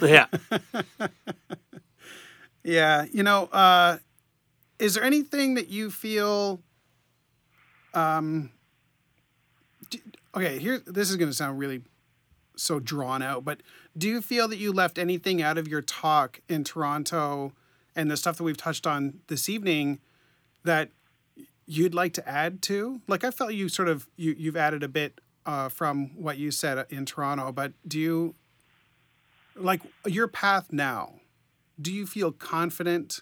Yeah. 0.00 0.26
Yeah, 2.64 3.06
you 3.12 3.22
know, 3.22 3.46
uh, 3.46 3.98
is 4.78 4.94
there 4.94 5.04
anything 5.04 5.54
that 5.54 5.68
you 5.68 5.90
feel? 5.90 6.61
Um, 7.94 8.50
okay, 10.35 10.58
here. 10.58 10.80
This 10.87 11.11
is 11.11 11.16
going 11.16 11.30
to 11.30 11.37
sound 11.37 11.58
really 11.58 11.82
so 12.56 12.78
drawn 12.78 13.22
out, 13.22 13.44
but 13.44 13.62
do 13.96 14.08
you 14.08 14.20
feel 14.20 14.46
that 14.48 14.58
you 14.58 14.72
left 14.72 14.98
anything 14.98 15.42
out 15.42 15.58
of 15.58 15.66
your 15.66 15.82
talk 15.82 16.40
in 16.48 16.64
Toronto 16.64 17.52
and 17.96 18.11
the 18.11 18.16
stuff 18.16 18.37
that 18.37 18.44
we've 18.44 18.56
touched 18.56 18.87
on 18.87 19.20
this 19.26 19.48
evening 19.48 19.98
that 20.64 20.90
you'd 21.66 21.94
like 21.94 22.12
to 22.14 22.28
add 22.28 22.62
to? 22.62 23.00
Like, 23.08 23.24
I 23.24 23.30
felt 23.30 23.54
you 23.54 23.68
sort 23.68 23.88
of 23.88 24.08
you 24.16 24.35
you've 24.38 24.56
added 24.56 24.82
a 24.85 24.88
bit 24.88 25.20
uh, 25.46 25.68
from 25.68 26.11
what 26.16 26.38
you 26.38 26.52
said 26.52 26.87
in 26.90 27.06
Toronto, 27.06 27.50
but 27.50 27.72
do 27.87 27.98
you 27.98 28.35
like 29.57 29.83
your 30.07 30.29
path 30.29 30.73
now? 30.73 31.15
do 31.81 31.93
you 31.93 32.07
feel 32.07 32.31
confident 32.33 33.21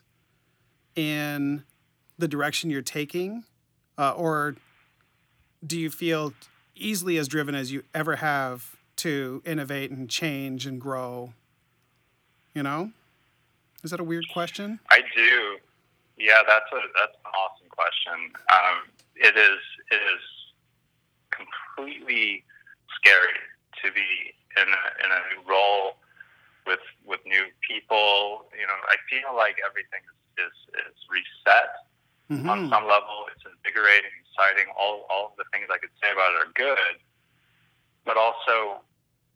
in 0.97 1.65
the 2.19 2.29
direction 2.29 2.71
you're 2.71 2.83
taking 2.83 3.45
uh, 3.97 4.13
or 4.13 4.57
do 5.65 5.79
you 5.79 5.91
feel 5.91 6.33
easily 6.75 7.17
as 7.17 7.29
driven 7.29 7.55
as 7.55 7.73
you 7.73 7.83
ever 7.95 8.17
have 8.17 8.77
to 8.97 9.43
innovate 9.47 9.91
and 9.91 10.11
change 10.11 10.67
and 10.67 10.81
grow 10.81 11.33
you 12.55 12.63
know 12.63 12.91
is 13.83 13.91
that 13.91 14.01
a 14.01 14.05
weird 14.05 14.27
question 14.33 14.79
I 14.91 15.01
do. 15.17 15.57
Yeah, 16.19 16.43
that's 16.47 16.69
a 16.71 16.81
that's 17.01 17.17
an 17.25 17.33
awesome 17.33 17.69
question. 17.71 18.31
Um, 18.53 18.93
it 19.17 19.39
is 19.39 19.59
it 19.91 20.03
is 20.05 20.25
completely 21.31 22.45
scary 22.95 23.41
to 23.83 23.91
be 23.91 24.35
in 24.61 24.69
a, 24.69 24.85
in 25.01 25.11
a 25.11 25.21
new 25.33 25.49
role 25.49 25.97
with 26.67 26.81
with 27.05 27.21
new 27.27 27.45
people. 27.67 28.47
You 28.55 28.67
know, 28.67 28.79
I 28.87 28.97
feel 29.31 29.39
like 29.39 29.57
everything 29.67 30.03
is 30.11 30.19
is, 30.39 30.57
is 30.87 30.97
reset 31.11 31.71
on 32.49 32.67
Mhm. 32.67 32.71
some 32.71 32.87
level. 32.87 33.27
It's 33.35 33.45
invigorating, 33.45 34.11
exciting. 34.27 34.73
All 34.77 35.07
all 35.11 35.27
of 35.31 35.37
the 35.37 35.45
things 35.53 35.67
I 35.71 35.79
could 35.79 35.91
say 36.03 36.11
about 36.11 36.33
it 36.35 36.47
are 36.49 36.53
good, 36.55 36.97
but 38.05 38.17
also, 38.17 38.81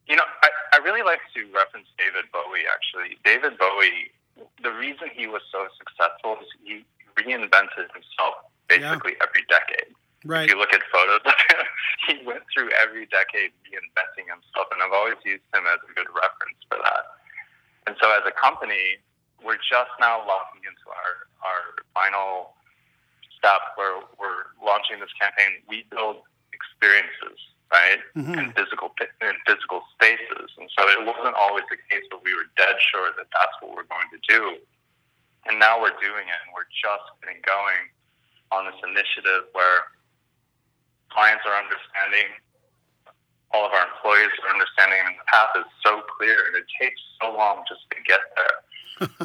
you 0.06 0.16
know, 0.16 0.24
I, 0.42 0.50
I 0.74 0.76
really 0.78 1.02
like 1.02 1.20
to 1.34 1.40
reference 1.52 1.88
David 1.98 2.30
Bowie. 2.32 2.66
Actually, 2.70 3.18
David 3.24 3.58
Bowie. 3.58 4.10
The 4.62 4.72
reason 4.72 5.10
he 5.14 5.26
was 5.28 5.42
so 5.52 5.68
successful 5.78 6.38
is 6.42 6.48
he 6.64 6.84
reinvented 7.14 7.86
himself 7.94 8.34
basically 8.66 9.14
every 9.22 9.44
decade. 9.48 9.94
right 10.24 10.44
If 10.46 10.50
you 10.50 10.58
look 10.58 10.72
at 10.74 10.82
photos 10.90 11.20
of 11.24 11.34
him, 11.50 11.66
he 12.08 12.14
went 12.26 12.42
through 12.52 12.70
every 12.82 13.06
decade 13.06 13.52
reinventing 13.62 14.26
himself, 14.26 14.66
and 14.72 14.82
I've 14.82 14.92
always 14.92 15.20
used 15.24 15.44
him 15.54 15.66
as 15.68 15.78
a 15.88 15.92
good 15.94 16.08
reference 16.10 16.58
for 16.68 16.78
that. 16.82 17.04
And 17.86 17.94
so, 18.00 18.10
as 18.10 18.22
a 18.26 18.32
company, 18.32 18.98
just 19.74 19.90
now 19.98 20.22
locking 20.22 20.62
into 20.62 20.86
our 20.86 21.26
our 21.42 21.62
final 21.98 22.54
step 23.34 23.74
where 23.74 23.98
we're 24.22 24.54
launching 24.62 25.00
this 25.02 25.10
campaign. 25.20 25.60
We 25.68 25.82
build 25.90 26.22
experiences, 26.54 27.36
right, 27.74 27.98
Mhm. 28.16 28.38
in 28.38 28.46
physical 28.54 28.94
pi- 28.96 29.10
in 29.20 29.34
physical 29.46 29.82
spaces, 29.92 30.48
and 30.56 30.70
so 30.78 30.88
it 30.88 31.02
wasn't 31.04 31.34
always 31.34 31.64
the 31.68 31.76
case, 31.90 32.06
but 32.08 32.22
we 32.22 32.32
were 32.34 32.46
dead 32.56 32.76
sure 32.94 33.10
that 33.18 33.26
that's 33.34 33.54
what 33.60 33.74
we're 33.74 33.90
going 33.90 34.08
to 34.14 34.20
do. 34.30 34.62
And 35.46 35.58
now 35.58 35.78
we're 35.82 35.98
doing 36.00 36.26
it, 36.28 36.38
and 36.46 36.54
we're 36.54 36.70
just 36.72 37.04
getting 37.20 37.42
going 37.42 37.90
on 38.52 38.64
this 38.70 38.80
initiative 38.82 39.44
where 39.52 39.90
clients 41.10 41.44
are 41.44 41.56
understanding, 41.58 42.30
all 43.50 43.66
of 43.66 43.72
our 43.74 43.86
employees 43.88 44.30
are 44.44 44.50
understanding, 44.50 45.00
and 45.04 45.18
the 45.18 45.24
path 45.24 45.50
is 45.56 45.66
so 45.84 46.00
clear, 46.16 46.46
and 46.46 46.56
it 46.56 46.64
takes 46.80 47.00
so 47.20 47.30
long 47.36 47.64
just 47.68 47.82
to 47.90 48.00
get 48.02 48.20
there. 48.38 48.56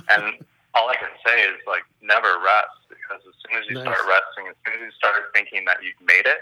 and 0.09 0.45
all 0.73 0.89
I 0.89 0.95
can 0.95 1.09
say 1.25 1.41
is 1.41 1.59
like 1.67 1.83
never 2.01 2.37
rest 2.39 2.77
because 2.89 3.21
as 3.27 3.33
soon 3.41 3.61
as 3.61 3.67
you 3.69 3.75
Nice. 3.75 3.83
start 3.85 4.07
resting, 4.07 4.47
as 4.47 4.48
soon 4.65 4.75
as 4.75 4.81
you 4.81 4.91
start 4.91 5.15
thinking 5.33 5.65
that 5.65 5.77
you've 5.83 5.99
made 6.05 6.25
it, 6.25 6.39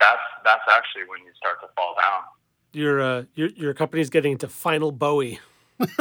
that's 0.00 0.20
that's 0.44 0.64
actually 0.70 1.04
when 1.08 1.20
you 1.20 1.32
start 1.36 1.60
to 1.62 1.68
fall 1.76 1.94
down. 2.00 2.22
Your 2.72 3.00
uh, 3.00 3.24
your 3.34 3.48
your 3.50 3.74
company's 3.74 4.10
getting 4.10 4.32
into 4.32 4.48
final 4.48 4.92
Bowie. 4.92 5.38
it's 5.80 5.98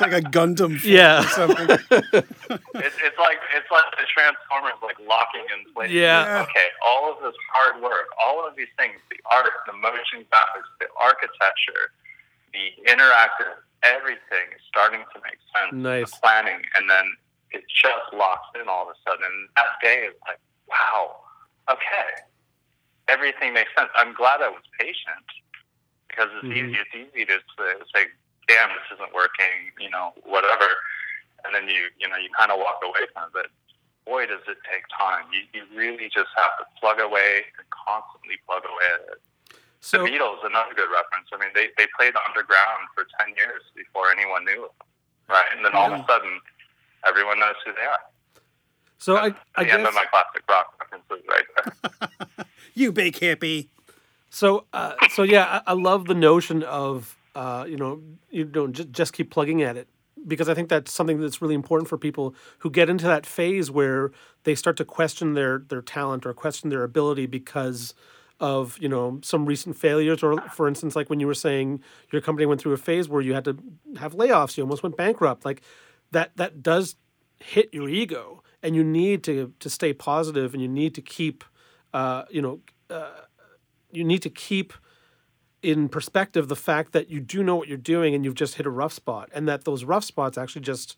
like 0.00 0.12
a 0.12 0.20
gundam 0.22 0.78
film 0.78 0.94
Yeah. 0.94 1.20
or 1.20 1.24
something 1.28 1.68
it's, 1.90 2.96
it's 3.02 3.18
like 3.18 3.38
it's 3.54 3.70
like 3.70 3.84
the 3.98 4.06
Transformers 4.14 4.78
like 4.82 4.96
locking 5.06 5.44
in 5.52 5.72
place. 5.74 5.90
Yeah. 5.90 6.24
Yeah. 6.24 6.42
Okay, 6.42 6.68
all 6.86 7.10
of 7.12 7.18
this 7.22 7.34
hard 7.52 7.82
work, 7.82 8.06
all 8.22 8.46
of 8.46 8.54
these 8.56 8.68
things, 8.78 8.94
the 9.10 9.16
art, 9.32 9.50
the 9.66 9.72
motion 9.72 10.24
graphics, 10.30 10.70
the 10.80 10.86
architecture, 11.02 11.90
the 12.52 12.70
interactive, 12.90 13.58
everything 13.82 14.46
is 14.54 14.60
starting 14.68 15.00
to 15.14 15.20
make 15.22 15.38
sense. 15.54 15.72
Nice. 15.74 16.10
The 16.12 16.18
planning, 16.22 16.62
and 16.76 16.88
then 16.88 17.12
it 17.52 17.64
just 17.68 18.12
locks 18.12 18.48
in 18.60 18.68
all 18.68 18.88
of 18.88 18.94
a 18.94 18.98
sudden. 19.08 19.24
And 19.24 19.48
that 19.56 19.78
day 19.82 20.06
is 20.06 20.14
like, 20.26 20.38
wow, 20.68 21.16
okay, 21.70 22.22
everything 23.08 23.52
makes 23.54 23.70
sense. 23.76 23.90
I'm 23.96 24.14
glad 24.14 24.40
I 24.42 24.48
was 24.48 24.62
patient 24.78 25.26
because 26.08 26.30
it's 26.38 26.48
Mhm. 26.48 26.70
easy. 26.70 26.78
It's 26.78 26.94
easy 26.94 27.24
to 27.26 27.40
say, 27.94 28.06
damn, 28.48 28.68
this 28.70 28.86
isn't 28.94 29.12
working, 29.12 29.72
you 29.78 29.90
know, 29.90 30.12
whatever 30.22 30.68
and 31.44 31.54
then 31.54 31.68
you 31.68 31.88
you 31.98 32.08
know 32.08 32.16
you 32.16 32.28
kind 32.36 32.52
of 32.52 32.58
walk 32.58 32.80
away 32.84 33.06
from 33.12 33.24
it. 33.28 33.32
But 33.32 33.46
boy, 34.04 34.26
does 34.26 34.44
it 34.48 34.58
take 34.70 34.84
time. 34.92 35.24
You 35.32 35.42
you 35.54 35.64
really 35.74 36.08
just 36.12 36.28
have 36.36 36.52
to 36.58 36.64
plug 36.80 37.00
away 37.00 37.44
and 37.58 37.66
constantly 37.70 38.36
plug 38.46 38.64
away 38.64 38.86
at 38.94 39.00
it. 39.16 39.20
So 39.80 40.04
the 40.04 40.10
Beatles, 40.12 40.44
another 40.44 40.74
good 40.76 40.90
reference. 40.92 41.28
I 41.32 41.38
mean, 41.40 41.50
they 41.54 41.70
they 41.76 41.88
played 41.96 42.14
underground 42.28 42.88
for 42.94 43.06
ten 43.18 43.32
years 43.36 43.62
before 43.74 44.10
anyone 44.12 44.44
knew 44.44 44.68
them, 44.68 44.76
right? 45.28 45.48
And 45.56 45.64
then 45.64 45.74
all 45.74 45.92
of 45.92 46.00
a 46.00 46.04
sudden, 46.06 46.40
everyone 47.06 47.38
knows 47.38 47.54
who 47.64 47.72
they 47.72 47.82
are. 47.82 47.98
so 48.98 49.16
I 49.16 49.34
I 49.56 49.64
the 49.64 49.72
end 49.72 49.86
of 49.86 49.94
my 49.94 50.04
classic 50.10 50.42
rock 50.48 50.74
references 50.80 51.26
right 51.28 51.44
there. 52.38 52.46
you 52.74 52.92
big 52.92 53.14
hippie 53.14 53.68
So, 54.30 54.66
uh, 54.72 54.94
so 55.10 55.22
yeah, 55.22 55.62
I, 55.66 55.72
I 55.72 55.74
love 55.74 56.06
the 56.06 56.14
notion 56.14 56.62
of 56.62 57.16
uh, 57.34 57.64
you 57.68 57.76
know 57.76 58.02
you 58.30 58.44
don't 58.44 58.72
just, 58.72 58.90
just 58.92 59.12
keep 59.12 59.30
plugging 59.30 59.62
at 59.62 59.76
it 59.76 59.88
because 60.26 60.48
I 60.48 60.54
think 60.54 60.68
that's 60.68 60.92
something 60.92 61.20
that's 61.20 61.40
really 61.40 61.54
important 61.54 61.88
for 61.88 61.96
people 61.96 62.34
who 62.58 62.70
get 62.70 62.90
into 62.90 63.06
that 63.06 63.26
phase 63.26 63.70
where 63.70 64.10
they 64.44 64.54
start 64.54 64.76
to 64.78 64.84
question 64.84 65.34
their 65.34 65.58
their 65.58 65.82
talent 65.82 66.26
or 66.26 66.34
question 66.34 66.70
their 66.70 66.84
ability 66.84 67.26
because 67.26 67.94
of 68.38 68.78
you 68.78 68.88
know 68.88 69.20
some 69.22 69.46
recent 69.46 69.76
failures 69.76 70.22
or 70.22 70.40
for 70.48 70.66
instance 70.66 70.96
like 70.96 71.10
when 71.10 71.20
you 71.20 71.26
were 71.26 71.34
saying 71.34 71.80
your 72.10 72.22
company 72.22 72.46
went 72.46 72.60
through 72.60 72.72
a 72.72 72.76
phase 72.78 73.08
where 73.08 73.20
you 73.20 73.34
had 73.34 73.44
to 73.44 73.56
have 73.98 74.14
layoffs 74.14 74.56
you 74.56 74.62
almost 74.62 74.82
went 74.82 74.96
bankrupt 74.96 75.44
like 75.44 75.60
that 76.12 76.36
that 76.36 76.62
does 76.62 76.96
hit 77.38 77.72
your 77.72 77.88
ego 77.88 78.42
and 78.62 78.76
you 78.76 78.84
need 78.84 79.22
to 79.24 79.52
to 79.60 79.70
stay 79.70 79.92
positive 79.92 80.52
and 80.52 80.62
you 80.62 80.68
need 80.68 80.94
to 80.94 81.02
keep 81.02 81.44
uh, 81.94 82.24
you 82.30 82.42
know 82.42 82.60
uh, 82.88 83.22
you 83.90 84.04
need 84.04 84.22
to 84.22 84.30
keep 84.30 84.72
in 85.62 85.88
perspective 85.88 86.48
the 86.48 86.56
fact 86.56 86.92
that 86.92 87.10
you 87.10 87.20
do 87.20 87.42
know 87.42 87.56
what 87.56 87.68
you're 87.68 87.76
doing 87.76 88.14
and 88.14 88.24
you've 88.24 88.34
just 88.34 88.54
hit 88.54 88.66
a 88.66 88.70
rough 88.70 88.92
spot 88.92 89.28
and 89.32 89.46
that 89.46 89.64
those 89.64 89.84
rough 89.84 90.04
spots 90.04 90.38
actually 90.38 90.62
just 90.62 90.96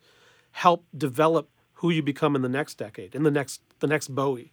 help 0.52 0.84
develop 0.96 1.48
who 1.74 1.90
you 1.90 2.02
become 2.02 2.36
in 2.36 2.42
the 2.42 2.48
next 2.48 2.74
decade 2.74 3.14
in 3.14 3.22
the 3.22 3.30
next 3.30 3.60
the 3.80 3.86
next 3.86 4.08
bowie 4.08 4.52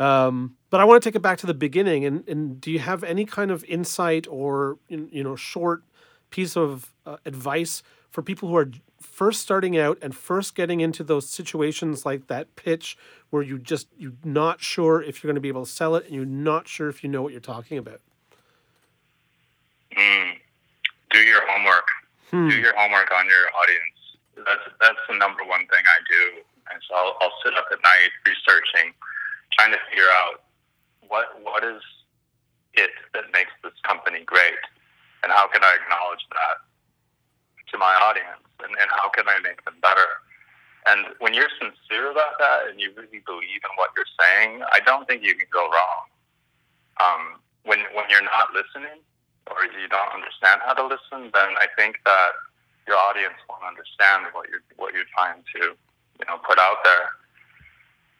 um, 0.00 0.56
but 0.70 0.80
I 0.80 0.84
want 0.84 1.02
to 1.02 1.06
take 1.06 1.14
it 1.14 1.20
back 1.20 1.36
to 1.38 1.46
the 1.46 1.54
beginning. 1.54 2.06
And, 2.06 2.26
and 2.26 2.58
do 2.58 2.72
you 2.72 2.78
have 2.78 3.04
any 3.04 3.26
kind 3.26 3.50
of 3.50 3.62
insight 3.64 4.26
or 4.28 4.78
you 4.88 5.22
know 5.22 5.36
short 5.36 5.84
piece 6.30 6.56
of 6.56 6.94
uh, 7.04 7.18
advice 7.26 7.82
for 8.10 8.22
people 8.22 8.48
who 8.48 8.56
are 8.56 8.70
first 9.00 9.40
starting 9.40 9.78
out 9.78 9.98
and 10.02 10.14
first 10.14 10.54
getting 10.54 10.80
into 10.80 11.02
those 11.02 11.28
situations 11.28 12.04
like 12.04 12.26
that 12.26 12.54
pitch 12.56 12.98
where 13.30 13.42
you 13.42 13.58
just 13.58 13.88
you're 13.96 14.12
not 14.24 14.60
sure 14.60 15.02
if 15.02 15.22
you're 15.22 15.28
going 15.28 15.36
to 15.36 15.40
be 15.40 15.48
able 15.48 15.64
to 15.64 15.70
sell 15.70 15.94
it 15.96 16.04
and 16.06 16.14
you're 16.14 16.26
not 16.26 16.68
sure 16.68 16.88
if 16.88 17.02
you 17.02 17.08
know 17.08 17.22
what 17.22 17.32
you're 17.32 17.40
talking 17.40 17.78
about? 17.78 18.00
Mm. 19.96 20.34
Do 21.10 21.18
your 21.18 21.40
homework. 21.48 21.86
Hmm. 22.30 22.48
Do 22.48 22.56
your 22.56 22.76
homework 22.76 23.10
on 23.10 23.26
your 23.26 23.46
audience. 23.62 23.98
That's 24.36 24.66
that's 24.80 25.02
the 25.08 25.16
number 25.16 25.42
one 25.44 25.60
thing 25.66 25.82
I 25.82 25.98
do. 26.06 26.42
And 26.70 26.80
so 26.86 26.94
I'll, 26.94 27.16
I'll 27.20 27.34
sit 27.44 27.54
up 27.58 27.66
at 27.72 27.82
night 27.82 28.10
researching, 28.24 28.94
trying 29.58 29.72
to 29.72 29.78
figure 29.90 30.10
out 30.22 30.42
what 31.08 31.34
what 31.42 31.64
is 31.64 31.82
it 32.74 32.90
that 33.14 33.24
makes 33.32 33.50
this 33.64 33.74
company 33.82 34.22
great, 34.24 34.62
and 35.22 35.32
how 35.32 35.48
can 35.48 35.64
I 35.64 35.76
acknowledge 35.82 36.22
that 36.30 36.69
to 37.70 37.78
my 37.78 37.94
audience, 38.02 38.44
and, 38.62 38.72
and 38.76 38.88
how 38.90 39.08
can 39.10 39.28
I 39.28 39.38
make 39.40 39.64
them 39.64 39.76
better. 39.80 40.20
And 40.88 41.12
when 41.20 41.34
you're 41.34 41.52
sincere 41.60 42.10
about 42.10 42.40
that 42.40 42.72
and 42.72 42.80
you 42.80 42.90
really 42.96 43.20
believe 43.24 43.60
in 43.60 43.72
what 43.76 43.92
you're 43.94 44.08
saying, 44.16 44.64
I 44.72 44.80
don't 44.80 45.04
think 45.06 45.22
you 45.22 45.36
can 45.36 45.48
go 45.52 45.68
wrong. 45.68 46.02
Um, 47.00 47.22
when 47.64 47.84
when 47.92 48.08
you're 48.08 48.24
not 48.24 48.52
listening 48.56 49.04
or 49.48 49.64
you 49.68 49.88
don't 49.88 50.12
understand 50.12 50.64
how 50.64 50.72
to 50.74 50.84
listen, 50.84 51.28
then 51.32 51.50
I 51.60 51.68
think 51.76 52.00
that 52.08 52.32
your 52.88 52.96
audience 52.96 53.36
won't 53.48 53.64
understand 53.64 54.32
what 54.32 54.48
you're 54.48 54.64
what 54.76 54.96
you're 54.96 55.08
trying 55.12 55.44
to 55.56 55.76
you 55.76 56.26
know 56.28 56.40
put 56.40 56.58
out 56.58 56.80
there. 56.84 57.12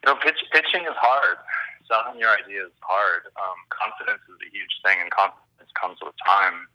You 0.05 0.13
know, 0.13 0.17
pitch, 0.17 0.41
pitching 0.53 0.85
is 0.89 0.97
hard 0.97 1.37
selling 1.91 2.23
your 2.23 2.31
idea 2.31 2.71
is 2.71 2.77
hard. 2.87 3.27
Um, 3.35 3.59
confidence 3.75 4.23
is 4.31 4.39
a 4.39 4.49
huge 4.55 4.71
thing, 4.87 5.03
and 5.03 5.11
confidence 5.11 5.75
comes 5.75 5.99
with 5.99 6.15
time. 6.23 6.71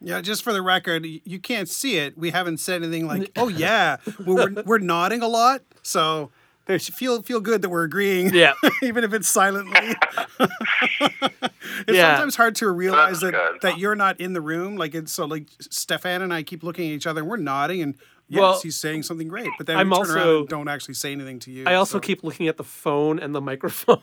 Yeah, 0.00 0.20
just 0.20 0.42
for 0.42 0.52
the 0.52 0.62
record, 0.62 1.06
you 1.06 1.38
can't 1.38 1.68
see 1.68 1.96
it. 1.96 2.18
We 2.18 2.30
haven't 2.30 2.58
said 2.58 2.82
anything 2.82 3.06
like, 3.08 3.30
"Oh 3.36 3.48
yeah," 3.48 3.96
we're 4.24 4.62
we're 4.64 4.78
nodding 4.78 5.22
a 5.22 5.28
lot, 5.28 5.62
so 5.82 6.30
there's 6.66 6.88
feel 6.88 7.22
feel 7.22 7.40
good 7.40 7.62
that 7.62 7.70
we're 7.70 7.84
agreeing. 7.84 8.34
Yeah, 8.34 8.54
even 8.82 9.04
if 9.04 9.14
it's 9.14 9.28
silently. 9.28 9.96
it's 10.38 11.96
yeah. 11.96 12.16
sometimes 12.16 12.36
hard 12.36 12.56
to 12.56 12.70
realize 12.70 13.20
that 13.20 13.60
that 13.62 13.78
you're 13.78 13.96
not 13.96 14.20
in 14.20 14.34
the 14.34 14.40
room. 14.40 14.76
Like 14.76 14.94
it's 14.94 15.12
so 15.12 15.24
like 15.24 15.48
Stefan 15.60 16.22
and 16.22 16.32
I 16.32 16.42
keep 16.42 16.62
looking 16.62 16.90
at 16.90 16.94
each 16.94 17.06
other 17.06 17.22
and 17.22 17.30
we're 17.30 17.36
nodding 17.38 17.80
and 17.80 17.94
yes, 18.28 18.40
well, 18.40 18.60
he's 18.60 18.76
saying 18.76 19.04
something 19.04 19.28
great. 19.28 19.50
But 19.56 19.66
then 19.66 19.78
I'm 19.78 19.88
we 19.88 19.96
turn 19.96 20.00
also, 20.00 20.14
around 20.14 20.36
and 20.40 20.48
don't 20.48 20.68
actually 20.68 20.94
say 20.94 21.12
anything 21.12 21.38
to 21.40 21.50
you. 21.50 21.64
I 21.66 21.74
also 21.74 21.96
so. 21.96 22.00
keep 22.00 22.22
looking 22.22 22.48
at 22.48 22.58
the 22.58 22.64
phone 22.64 23.18
and 23.18 23.34
the 23.34 23.40
microphone 23.40 24.02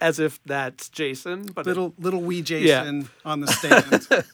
as 0.00 0.20
if 0.20 0.42
that's 0.44 0.88
Jason. 0.90 1.46
But 1.46 1.66
little 1.66 1.88
it, 1.98 2.02
little 2.04 2.20
wee 2.20 2.42
Jason 2.42 3.00
yeah. 3.00 3.06
on 3.24 3.40
the 3.40 3.48
stand. 3.48 4.24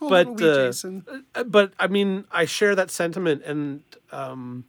But 0.00 0.40
uh, 0.40 0.72
uh, 1.34 1.44
but 1.44 1.72
I 1.78 1.86
mean, 1.86 2.24
I 2.30 2.44
share 2.44 2.74
that 2.74 2.90
sentiment, 2.90 3.42
and 3.44 3.82
um, 4.10 4.64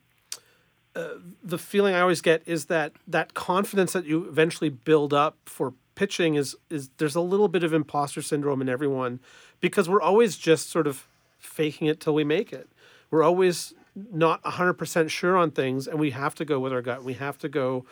uh, 0.95 1.09
the 1.43 1.57
feeling 1.57 1.95
I 1.95 2.01
always 2.01 2.21
get 2.21 2.43
is 2.45 2.65
that 2.65 2.93
that 3.07 3.33
confidence 3.33 3.93
that 3.93 4.05
you 4.05 4.27
eventually 4.27 4.69
build 4.69 5.13
up 5.13 5.37
for 5.45 5.73
pitching 5.95 6.35
is 6.35 6.55
is 6.69 6.89
there's 6.97 7.15
a 7.15 7.21
little 7.21 7.47
bit 7.47 7.63
of 7.63 7.73
imposter 7.73 8.21
syndrome 8.21 8.61
in 8.61 8.69
everyone 8.69 9.19
because 9.59 9.87
we're 9.87 10.01
always 10.01 10.37
just 10.37 10.69
sort 10.69 10.87
of 10.87 11.07
faking 11.39 11.87
it 11.87 11.99
till 11.99 12.13
we 12.13 12.23
make 12.23 12.51
it. 12.51 12.69
We're 13.09 13.23
always 13.23 13.73
not 13.95 14.41
100% 14.43 15.09
sure 15.09 15.37
on 15.37 15.51
things 15.51 15.87
and 15.87 15.99
we 15.99 16.11
have 16.11 16.35
to 16.35 16.45
go 16.45 16.59
with 16.59 16.71
our 16.71 16.81
gut 16.81 17.03
we 17.03 17.13
have 17.13 17.37
to 17.37 17.49
go 17.49 17.85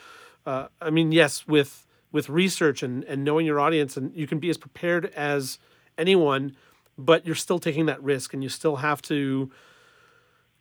uh, 0.46 0.68
i 0.82 0.90
mean 0.90 1.12
yes 1.12 1.48
with 1.48 1.86
with 2.12 2.30
research 2.30 2.82
and, 2.82 3.04
and 3.04 3.24
knowing 3.24 3.46
your 3.46 3.60
audience 3.60 3.98
and 3.98 4.16
you 4.16 4.26
can 4.26 4.40
be 4.40 4.50
as 4.50 4.58
prepared 4.58 5.08
as 5.08 5.60
anyone 5.98 6.56
but 7.00 7.26
you're 7.26 7.36
still 7.36 7.60
taking 7.60 7.86
that 7.88 8.02
risk 8.04 8.34
and 8.34 8.44
you 8.44 8.50
still 8.50 8.78
have 8.78 9.02
to 9.02 9.50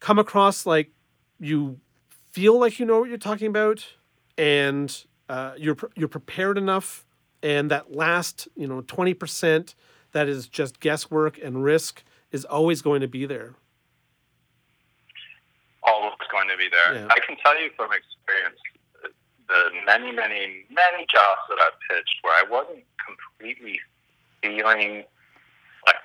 come 0.01 0.19
across 0.19 0.65
like 0.65 0.91
you 1.41 1.79
feel 2.31 2.59
like 2.59 2.79
you 2.79 2.87
know 2.87 3.01
what 3.01 3.09
you're 3.09 3.19
talking 3.19 3.49
about 3.49 3.85
and 4.37 5.05
uh, 5.29 5.53
you're 5.57 5.77
you're 5.97 6.09
prepared 6.09 6.57
enough 6.57 7.05
and 7.43 7.71
that 7.71 7.95
last 7.95 8.49
you 8.57 8.67
know 8.67 8.83
20% 8.83 9.75
that 10.13 10.29
is 10.29 10.49
just 10.49 10.81
guesswork 10.81 11.39
and 11.43 11.63
risk 11.63 12.03
is 12.31 12.45
always 12.45 12.81
going 12.83 13.01
to 13.01 13.09
be 13.09 13.27
there 13.27 13.55
always 15.89 16.13
going 16.31 16.49
to 16.49 16.57
be 16.57 16.69
there. 16.69 16.95
Yeah. 16.95 17.09
I 17.11 17.21
can 17.21 17.37
tell 17.43 17.61
you 17.61 17.71
from 17.77 17.91
experience 17.93 18.61
the 19.49 19.71
many, 19.87 20.13
many, 20.13 20.67
many 20.69 21.07
jobs 21.09 21.41
that 21.49 21.59
I've 21.59 21.79
pitched 21.89 22.19
where 22.23 22.35
I 22.35 22.45
wasn't 22.49 22.85
completely 23.01 23.81
feeling 24.43 25.05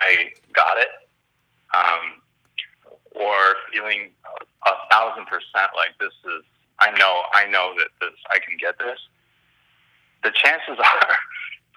I 0.04 0.32
got 0.54 0.78
it, 0.78 0.92
um, 1.74 2.22
or 3.16 3.56
feeling 3.72 4.12
a, 4.26 4.70
a 4.70 4.74
thousand 4.92 5.26
percent 5.26 5.72
like 5.76 5.98
this 6.00 6.13
is. 6.26 6.44
I 6.80 6.92
know, 6.98 7.22
I 7.34 7.46
know 7.48 7.74
that 7.78 7.89
this. 8.02 8.18
I 8.34 8.39
can 8.39 8.58
get 8.60 8.78
this. 8.80 9.00
The 10.24 10.32
chances 10.32 10.76
are 10.84 11.16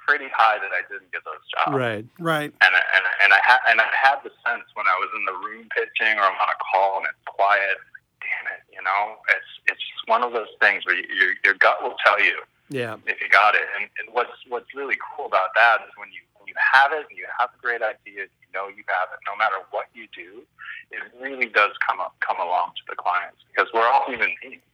pretty 0.06 0.26
high 0.34 0.58
that 0.58 0.72
I 0.74 0.82
didn't 0.90 1.12
get 1.12 1.22
those 1.22 1.42
jobs. 1.54 1.76
Right, 1.76 2.06
right. 2.18 2.50
And 2.50 2.74
and 2.74 3.04
and 3.22 3.30
I 3.32 3.40
had 3.44 3.60
and 3.70 3.80
I 3.80 3.88
had 3.94 4.18
the 4.24 4.34
sense 4.42 4.66
when 4.74 4.86
I 4.86 4.96
was 4.98 5.10
in 5.14 5.22
the 5.24 5.36
room 5.46 5.68
pitching 5.70 6.18
or 6.18 6.26
I'm 6.26 6.34
on 6.34 6.50
a 6.50 6.58
call 6.72 6.98
and 6.98 7.06
it's 7.06 7.22
quiet 7.26 7.78
damn 8.26 8.46
it, 8.50 8.62
you 8.74 8.82
know, 8.82 9.22
it's 9.30 9.50
it's 9.70 9.82
just 9.82 10.04
one 10.10 10.26
of 10.26 10.34
those 10.34 10.50
things 10.58 10.84
where 10.84 10.98
you, 10.98 11.06
your 11.14 11.32
your 11.44 11.54
gut 11.62 11.82
will 11.82 11.96
tell 12.02 12.18
you, 12.18 12.42
yeah, 12.68 12.98
if 13.06 13.22
you 13.22 13.28
got 13.30 13.54
it. 13.54 13.66
And, 13.78 13.86
and 14.02 14.10
what's 14.10 14.34
what's 14.50 14.74
really 14.74 14.98
cool 14.98 15.26
about 15.26 15.54
that 15.54 15.86
is 15.86 15.92
when 15.96 16.10
you 16.10 16.25
have 16.58 16.92
it 16.92 17.06
you 17.14 17.26
have 17.38 17.50
a 17.52 17.60
great 17.60 17.82
idea, 17.82 18.28
you 18.28 18.48
know 18.52 18.68
you 18.68 18.84
have 18.88 19.12
it. 19.12 19.20
No 19.26 19.36
matter 19.36 19.62
what 19.70 19.86
you 19.94 20.08
do, 20.14 20.42
it 20.90 21.02
really 21.20 21.46
does 21.46 21.72
come 21.86 22.00
up 22.00 22.16
come 22.20 22.40
along 22.40 22.76
to 22.80 22.84
the 22.88 22.96
clients 22.96 23.40
because 23.48 23.70
we're 23.72 23.86
all 23.86 24.04
human 24.06 24.32
beings, 24.42 24.64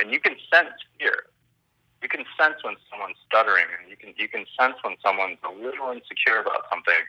and 0.00 0.10
you 0.10 0.20
can 0.20 0.36
sense 0.52 0.74
fear. 0.98 1.30
You 2.02 2.08
can 2.08 2.28
sense 2.36 2.60
when 2.60 2.76
someone's 2.90 3.16
stuttering, 3.26 3.64
and 3.80 3.88
you 3.88 3.96
can 3.96 4.14
you 4.16 4.28
can 4.28 4.44
sense 4.58 4.76
when 4.82 4.96
someone's 5.02 5.40
a 5.42 5.52
little 5.52 5.90
insecure 5.90 6.38
about 6.38 6.68
something 6.68 7.02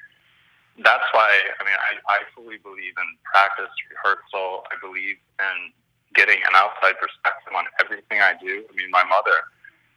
that's 0.84 1.08
why 1.16 1.32
I 1.60 1.64
mean 1.64 1.80
I, 1.80 1.92
I 2.12 2.20
fully 2.36 2.58
believe 2.60 2.96
in 3.00 3.10
practice, 3.24 3.72
rehearsal. 3.88 4.68
I 4.68 4.76
believe 4.84 5.16
in 5.40 5.72
getting 6.16 6.40
an 6.44 6.56
outside 6.56 7.00
perspective 7.00 7.56
on 7.56 7.66
everything 7.80 8.20
I 8.20 8.36
do. 8.40 8.64
I 8.68 8.74
mean, 8.76 8.92
my 8.92 9.04
mother 9.04 9.36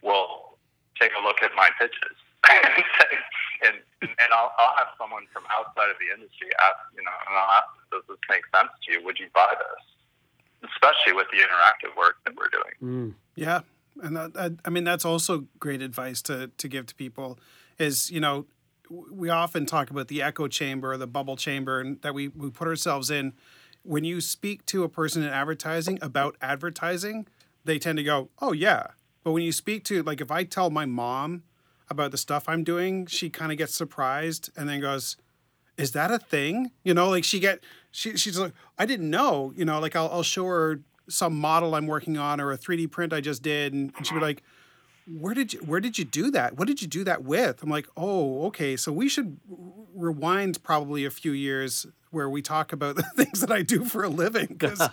will 0.02 0.58
take 1.00 1.10
a 1.18 1.22
look 1.22 1.42
at 1.42 1.50
my 1.54 1.70
pitches 1.78 2.18
and 3.64 3.76
and, 4.02 4.10
and 4.10 4.30
I'll, 4.32 4.52
I'll 4.58 4.76
have 4.78 4.94
someone 4.98 5.26
from 5.32 5.42
outside 5.50 5.90
of 5.90 5.96
the 5.98 6.14
industry 6.14 6.48
ask, 6.62 6.78
you 6.94 7.02
know, 7.02 7.16
and 7.26 7.34
I'll 7.34 7.58
ask, 7.58 7.68
does 7.90 8.02
this 8.08 8.22
make 8.30 8.46
sense 8.54 8.70
to 8.86 8.92
you? 8.92 9.04
Would 9.04 9.18
you 9.18 9.26
buy 9.34 9.50
this? 9.58 10.70
Especially 10.70 11.12
with 11.12 11.26
the 11.32 11.38
interactive 11.38 11.96
work 11.96 12.16
that 12.24 12.34
we're 12.36 12.50
doing. 12.50 12.74
Mm. 12.82 13.14
Yeah, 13.34 13.60
and 14.02 14.16
that, 14.16 14.58
I 14.64 14.70
mean 14.70 14.84
that's 14.84 15.04
also 15.04 15.46
great 15.58 15.82
advice 15.82 16.22
to 16.22 16.48
to 16.48 16.68
give 16.68 16.86
to 16.86 16.94
people. 16.94 17.38
Is 17.78 18.10
you 18.10 18.20
know 18.20 18.46
we 18.90 19.28
often 19.28 19.66
talk 19.66 19.90
about 19.90 20.08
the 20.08 20.22
echo 20.22 20.48
chamber, 20.48 20.96
the 20.96 21.06
bubble 21.06 21.36
chamber, 21.36 21.80
and 21.80 22.00
that 22.02 22.14
we, 22.14 22.28
we 22.28 22.50
put 22.50 22.66
ourselves 22.66 23.10
in. 23.10 23.34
When 23.82 24.04
you 24.04 24.20
speak 24.20 24.66
to 24.66 24.82
a 24.82 24.88
person 24.88 25.22
in 25.22 25.28
advertising 25.28 25.98
about 26.02 26.36
advertising, 26.40 27.26
they 27.64 27.78
tend 27.78 27.98
to 27.98 28.04
go, 28.04 28.30
"Oh 28.40 28.52
yeah." 28.52 28.88
But 29.22 29.32
when 29.32 29.42
you 29.42 29.52
speak 29.52 29.84
to 29.84 30.02
like 30.02 30.20
if 30.20 30.30
I 30.30 30.44
tell 30.44 30.70
my 30.70 30.86
mom 30.86 31.44
about 31.90 32.10
the 32.10 32.18
stuff 32.18 32.48
I'm 32.48 32.64
doing, 32.64 33.06
she 33.06 33.30
kind 33.30 33.52
of 33.52 33.58
gets 33.58 33.74
surprised 33.74 34.50
and 34.56 34.68
then 34.68 34.80
goes, 34.80 35.16
"Is 35.76 35.92
that 35.92 36.10
a 36.10 36.18
thing?" 36.18 36.70
You 36.84 36.94
know, 36.94 37.08
like 37.08 37.24
she 37.24 37.40
get 37.40 37.62
she 37.90 38.16
she's 38.16 38.38
like, 38.38 38.52
"I 38.78 38.86
didn't 38.86 39.10
know." 39.10 39.52
You 39.56 39.64
know, 39.64 39.80
like 39.80 39.96
I'll 39.96 40.08
I'll 40.10 40.22
show 40.22 40.46
her 40.46 40.80
some 41.08 41.38
model 41.38 41.74
I'm 41.74 41.86
working 41.86 42.18
on 42.18 42.40
or 42.40 42.52
a 42.52 42.58
3D 42.58 42.90
print 42.90 43.12
I 43.12 43.20
just 43.20 43.42
did, 43.42 43.72
and, 43.72 43.92
and 43.96 44.06
she'd 44.06 44.14
be 44.14 44.20
like, 44.20 44.42
where 45.08 45.34
did 45.34 45.52
you 45.54 45.60
where 45.60 45.80
did 45.80 45.98
you 45.98 46.04
do 46.04 46.30
that? 46.30 46.56
What 46.56 46.68
did 46.68 46.82
you 46.82 46.88
do 46.88 47.04
that 47.04 47.24
with? 47.24 47.62
I'm 47.62 47.70
like, 47.70 47.88
oh, 47.96 48.46
okay. 48.46 48.76
So 48.76 48.92
we 48.92 49.08
should 49.08 49.38
rewind 49.94 50.62
probably 50.62 51.04
a 51.04 51.10
few 51.10 51.32
years 51.32 51.86
where 52.10 52.28
we 52.28 52.42
talk 52.42 52.72
about 52.72 52.96
the 52.96 53.02
things 53.02 53.40
that 53.40 53.50
I 53.50 53.62
do 53.62 53.84
for 53.84 54.04
a 54.04 54.08
living 54.08 54.46
because 54.46 54.80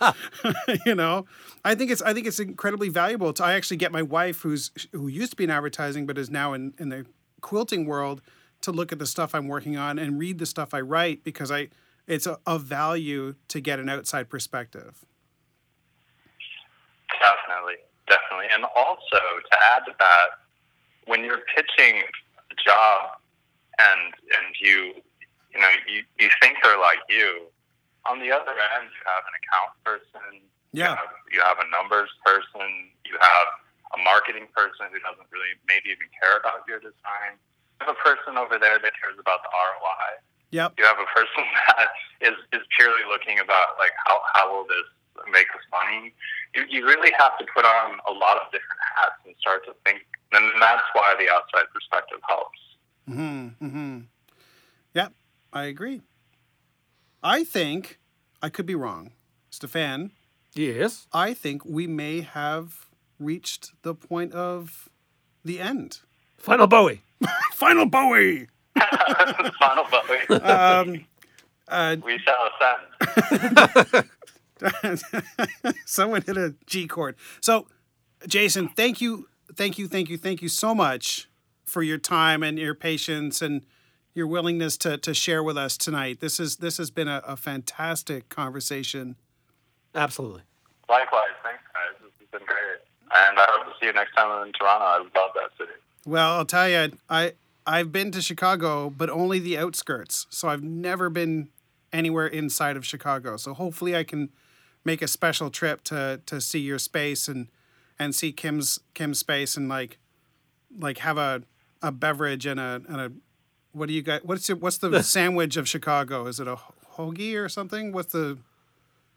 you 0.85 0.95
know 0.95 1.25
I 1.63 1.75
think 1.75 1.91
it's 1.91 2.01
I 2.01 2.13
think 2.13 2.27
it's 2.27 2.39
incredibly 2.39 2.89
valuable. 2.89 3.33
To, 3.33 3.43
I 3.43 3.53
actually 3.53 3.77
get 3.77 3.91
my 3.91 4.01
wife 4.01 4.41
who's 4.41 4.71
who 4.91 5.07
used 5.07 5.31
to 5.31 5.37
be 5.37 5.43
in 5.43 5.49
advertising 5.49 6.05
but 6.05 6.17
is 6.17 6.29
now 6.29 6.53
in 6.53 6.73
in 6.77 6.89
the 6.89 7.05
quilting 7.41 7.85
world 7.85 8.21
to 8.61 8.71
look 8.71 8.91
at 8.91 8.99
the 8.99 9.05
stuff 9.05 9.35
I'm 9.35 9.47
working 9.47 9.77
on 9.77 9.99
and 9.99 10.17
read 10.17 10.39
the 10.39 10.45
stuff 10.45 10.73
I 10.73 10.81
write 10.81 11.23
because 11.23 11.51
I 11.51 11.69
it's 12.07 12.27
a, 12.27 12.39
of 12.45 12.63
value 12.63 13.35
to 13.47 13.59
get 13.59 13.79
an 13.79 13.89
outside 13.89 14.29
perspective. 14.29 15.05
Definitely 17.19 17.75
definitely. 18.07 18.47
And 18.53 18.65
also 18.75 19.19
to 19.19 19.57
add 19.73 19.85
to 19.85 19.93
that, 19.99 20.27
when 21.05 21.23
you're 21.23 21.43
pitching 21.55 22.01
a 22.51 22.55
job 22.63 23.17
and 23.79 24.13
and 24.13 24.55
you 24.59 24.93
you 25.55 25.61
know 25.61 25.71
you, 25.87 26.03
you 26.19 26.29
think 26.43 26.59
they're 26.61 26.79
like 26.79 26.99
you, 27.09 27.47
on 28.05 28.19
the 28.19 28.29
other 28.29 28.53
end 28.53 28.91
you 28.91 29.03
have 29.07 29.23
an 29.23 29.35
account 29.39 29.71
person, 29.87 30.43
yeah, 30.75 30.93
you 30.93 30.99
have, 30.99 31.13
you 31.31 31.39
have 31.41 31.59
a 31.63 31.67
numbers 31.71 32.11
person, 32.21 32.91
you 33.07 33.15
have 33.17 33.47
a 33.95 33.99
marketing 34.03 34.51
person 34.51 34.91
who 34.91 34.99
doesn't 34.99 35.29
really 35.31 35.55
maybe 35.65 35.95
even 35.95 36.11
care 36.19 36.37
about 36.37 36.67
your 36.67 36.83
design. 36.83 37.39
You 37.79 37.87
have 37.87 37.95
a 37.95 38.01
person 38.03 38.35
over 38.35 38.59
there 38.59 38.77
that 38.77 38.93
cares 38.99 39.15
about 39.15 39.43
the 39.45 39.51
ROI. 39.51 40.19
Yep. 40.51 40.79
You 40.79 40.85
have 40.85 40.99
a 40.99 41.09
person 41.11 41.43
that 41.71 41.89
is, 42.19 42.37
is 42.51 42.63
purely 42.75 43.03
looking 43.07 43.39
about 43.39 43.79
like 43.79 43.95
how, 44.07 44.19
how 44.35 44.51
will 44.51 44.67
this 44.67 44.87
make 45.31 45.47
us 45.55 45.63
money. 45.71 46.13
You, 46.53 46.63
you 46.69 46.85
really 46.85 47.11
have 47.17 47.37
to 47.39 47.45
put 47.53 47.65
on 47.65 47.99
a 48.07 48.13
lot 48.13 48.37
of 48.37 48.51
different 48.51 48.81
hats 48.95 49.19
and 49.25 49.35
start 49.39 49.65
to 49.65 49.73
think. 49.85 50.03
And 50.33 50.51
that's 50.59 50.83
why 50.93 51.15
the 51.17 51.31
outside 51.31 51.71
perspective 51.71 52.19
helps. 52.27 52.59
Mm-hmm. 53.09 53.65
Mm-hmm. 53.65 53.99
Yep, 55.55 55.63
I 55.63 55.67
agree. 55.67 56.01
I 57.23 57.43
think 57.43 57.99
I 58.41 58.49
could 58.49 58.65
be 58.65 58.75
wrong, 58.75 59.11
Stefan. 59.49 60.11
Yes. 60.53 61.07
I 61.13 61.33
think 61.33 61.65
we 61.65 61.87
may 61.87 62.21
have 62.21 62.87
reached 63.19 63.71
the 63.83 63.93
point 63.95 64.33
of 64.33 64.89
the 65.43 65.59
end. 65.59 65.99
Final 66.37 66.67
Bowie. 66.67 67.01
Final 67.53 67.85
Bowie. 67.85 68.47
Final 69.59 69.85
Bowie. 69.89 70.41
Um, 70.41 71.05
uh, 71.67 71.95
we 72.03 72.19
shall 72.19 72.49
ascend. 73.81 74.09
someone 75.85 76.21
hit 76.21 76.37
a 76.37 76.53
G 76.65 76.87
chord. 76.87 77.15
So, 77.41 77.67
Jason, 78.27 78.69
thank 78.69 79.01
you, 79.01 79.27
thank 79.55 79.77
you, 79.77 79.87
thank 79.87 80.09
you, 80.09 80.17
thank 80.17 80.41
you 80.41 80.49
so 80.49 80.75
much 80.75 81.27
for 81.65 81.81
your 81.81 81.97
time 81.97 82.43
and 82.43 82.59
your 82.59 82.75
patience 82.75 83.41
and 83.41 83.65
your 84.15 84.25
willingness 84.25 84.77
to, 84.77 84.97
to 84.97 85.13
share 85.13 85.43
with 85.43 85.57
us 85.57 85.77
tonight. 85.77 86.21
This 86.21 86.39
is 86.39 86.55
this 86.55 86.77
has 86.77 86.89
been 86.89 87.07
a, 87.07 87.21
a 87.27 87.35
fantastic 87.35 88.29
conversation. 88.29 89.17
Absolutely. 89.93 90.41
Likewise, 90.89 91.35
thanks 91.43 91.61
guys. 91.73 92.01
This 92.01 92.11
has 92.19 92.39
been 92.39 92.47
great, 92.47 92.79
and 93.15 93.37
I 93.37 93.45
hope 93.49 93.67
to 93.67 93.73
see 93.79 93.85
you 93.87 93.93
next 93.93 94.15
time 94.15 94.31
I'm 94.31 94.47
in 94.47 94.53
Toronto. 94.53 94.85
I 94.85 94.97
love 94.97 95.31
that 95.35 95.51
city. 95.57 95.77
Well, 96.05 96.37
I'll 96.37 96.45
tell 96.45 96.69
you, 96.69 96.97
I 97.09 97.33
I've 97.67 97.91
been 97.91 98.11
to 98.11 98.21
Chicago, 98.21 98.89
but 98.89 99.09
only 99.09 99.39
the 99.39 99.57
outskirts. 99.57 100.27
So 100.29 100.47
I've 100.47 100.63
never 100.63 101.09
been 101.09 101.49
anywhere 101.91 102.27
inside 102.27 102.77
of 102.77 102.85
Chicago. 102.85 103.37
So 103.37 103.53
hopefully 103.53 103.95
I 103.95 104.03
can 104.03 104.29
make 104.83 105.01
a 105.01 105.07
special 105.07 105.49
trip 105.49 105.83
to 105.85 106.21
to 106.25 106.39
see 106.39 106.59
your 106.59 106.79
space 106.79 107.27
and 107.27 107.47
and 107.99 108.15
see 108.15 108.31
Kim's 108.31 108.79
Kim's 108.93 109.19
space 109.19 109.57
and 109.57 109.67
like 109.67 109.97
like 110.77 110.99
have 110.99 111.17
a 111.17 111.43
a 111.81 111.91
beverage 111.91 112.45
and 112.45 112.59
a 112.59 112.81
and 112.87 113.01
a 113.01 113.11
what 113.75 113.87
do 113.89 113.93
you 113.93 114.01
got? 114.01 114.25
What's 114.25 114.49
it, 114.49 114.61
what's 114.61 114.77
the 114.77 115.03
sandwich 115.15 115.57
of 115.57 115.67
Chicago? 115.67 116.27
Is 116.27 116.39
it 116.39 116.47
a 116.47 116.57
hoagie 116.97 117.35
or 117.35 117.49
something? 117.49 117.91
What's 117.91 118.13
the 118.13 118.37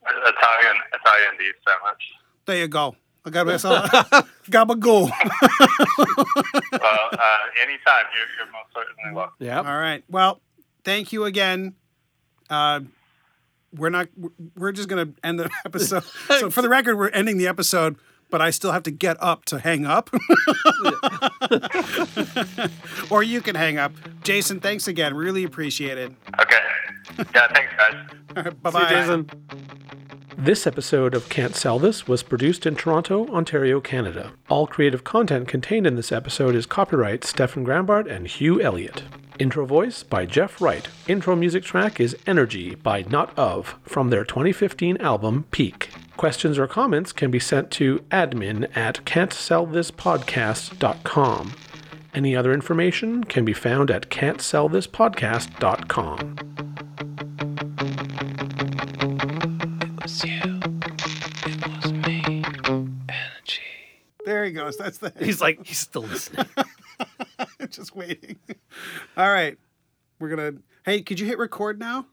Italian 0.04 0.76
Italian 0.92 1.30
beef 1.38 1.54
sandwich. 1.66 2.02
there 2.46 2.58
you 2.58 2.68
go. 2.68 2.96
I 3.24 3.30
got 3.30 3.46
myself 3.46 3.84
gabagool. 4.50 5.10
well, 5.10 7.08
uh, 7.12 7.38
anytime 7.62 8.06
you're, 8.14 8.30
you're 8.36 8.52
most 8.52 8.72
certainly 8.74 9.14
welcome. 9.14 9.34
Yeah. 9.38 9.58
All 9.58 9.78
right. 9.78 10.02
Well, 10.08 10.40
thank 10.84 11.12
you 11.12 11.24
again. 11.24 11.74
Uh, 12.48 12.80
we're 13.74 13.90
not. 13.90 14.08
We're 14.56 14.72
just 14.72 14.88
gonna 14.88 15.10
end 15.22 15.40
the 15.40 15.50
episode. 15.66 16.04
so 16.28 16.50
for 16.50 16.62
the 16.62 16.68
record, 16.68 16.96
we're 16.96 17.10
ending 17.10 17.36
the 17.36 17.48
episode, 17.48 17.96
but 18.30 18.40
I 18.40 18.50
still 18.50 18.72
have 18.72 18.82
to 18.84 18.90
get 18.90 19.16
up 19.20 19.44
to 19.46 19.58
hang 19.58 19.86
up. 19.86 20.10
or 23.10 23.22
you 23.22 23.40
can 23.40 23.54
hang 23.54 23.78
up. 23.78 23.92
Jason, 24.22 24.60
thanks 24.60 24.88
again. 24.88 25.14
Really 25.14 25.44
appreciate 25.44 25.98
it. 25.98 26.12
Okay. 26.40 26.56
Yeah. 27.34 27.48
Thanks, 27.52 27.72
guys. 27.76 27.94
Bye 28.62 28.70
bye. 28.70 28.88
Jason. 28.90 29.28
This 30.36 30.66
episode 30.68 31.14
of 31.14 31.28
Can't 31.28 31.56
Sell 31.56 31.80
This 31.80 32.06
was 32.06 32.22
produced 32.22 32.64
in 32.64 32.76
Toronto, 32.76 33.26
Ontario, 33.28 33.80
Canada. 33.80 34.30
All 34.48 34.68
creative 34.68 35.02
content 35.02 35.48
contained 35.48 35.84
in 35.84 35.96
this 35.96 36.12
episode 36.12 36.54
is 36.54 36.64
copyright 36.64 37.24
Stefan 37.24 37.66
Grambart 37.66 38.08
and 38.08 38.28
Hugh 38.28 38.62
Elliott. 38.62 39.02
Intro 39.40 39.66
voice 39.66 40.04
by 40.04 40.26
Jeff 40.26 40.60
Wright. 40.60 40.86
Intro 41.08 41.34
music 41.34 41.64
track 41.64 41.98
is 41.98 42.16
Energy 42.26 42.76
by 42.76 43.02
Not 43.08 43.36
Of 43.36 43.74
from 43.82 44.10
their 44.10 44.24
2015 44.24 44.98
album 44.98 45.46
Peak. 45.50 45.90
Questions 46.18 46.58
or 46.58 46.66
comments 46.66 47.12
can 47.12 47.30
be 47.30 47.38
sent 47.38 47.70
to 47.70 48.00
admin 48.10 48.76
at 48.76 49.04
can'tsellthispodcast.com. 49.04 51.52
Any 52.12 52.34
other 52.34 52.52
information 52.52 53.22
can 53.22 53.44
be 53.44 53.52
found 53.52 53.88
at 53.88 54.10
can'tsellthispodcast.com. 54.10 56.34
was 60.02 60.24
you. 60.24 60.60
It 61.46 61.68
was 61.68 61.92
me. 61.92 62.42
Energy. 63.08 63.62
There 64.24 64.44
he 64.44 64.50
goes. 64.50 64.76
That's 64.76 64.98
the. 64.98 65.12
He's 65.20 65.40
like, 65.40 65.64
he's 65.64 65.78
still 65.78 66.02
listening. 66.02 66.46
just 67.70 67.94
waiting. 67.94 68.40
All 69.16 69.30
right. 69.30 69.56
We're 70.18 70.30
gonna. 70.30 70.54
Hey, 70.84 71.02
could 71.02 71.20
you 71.20 71.28
hit 71.28 71.38
record 71.38 71.78
now? 71.78 72.06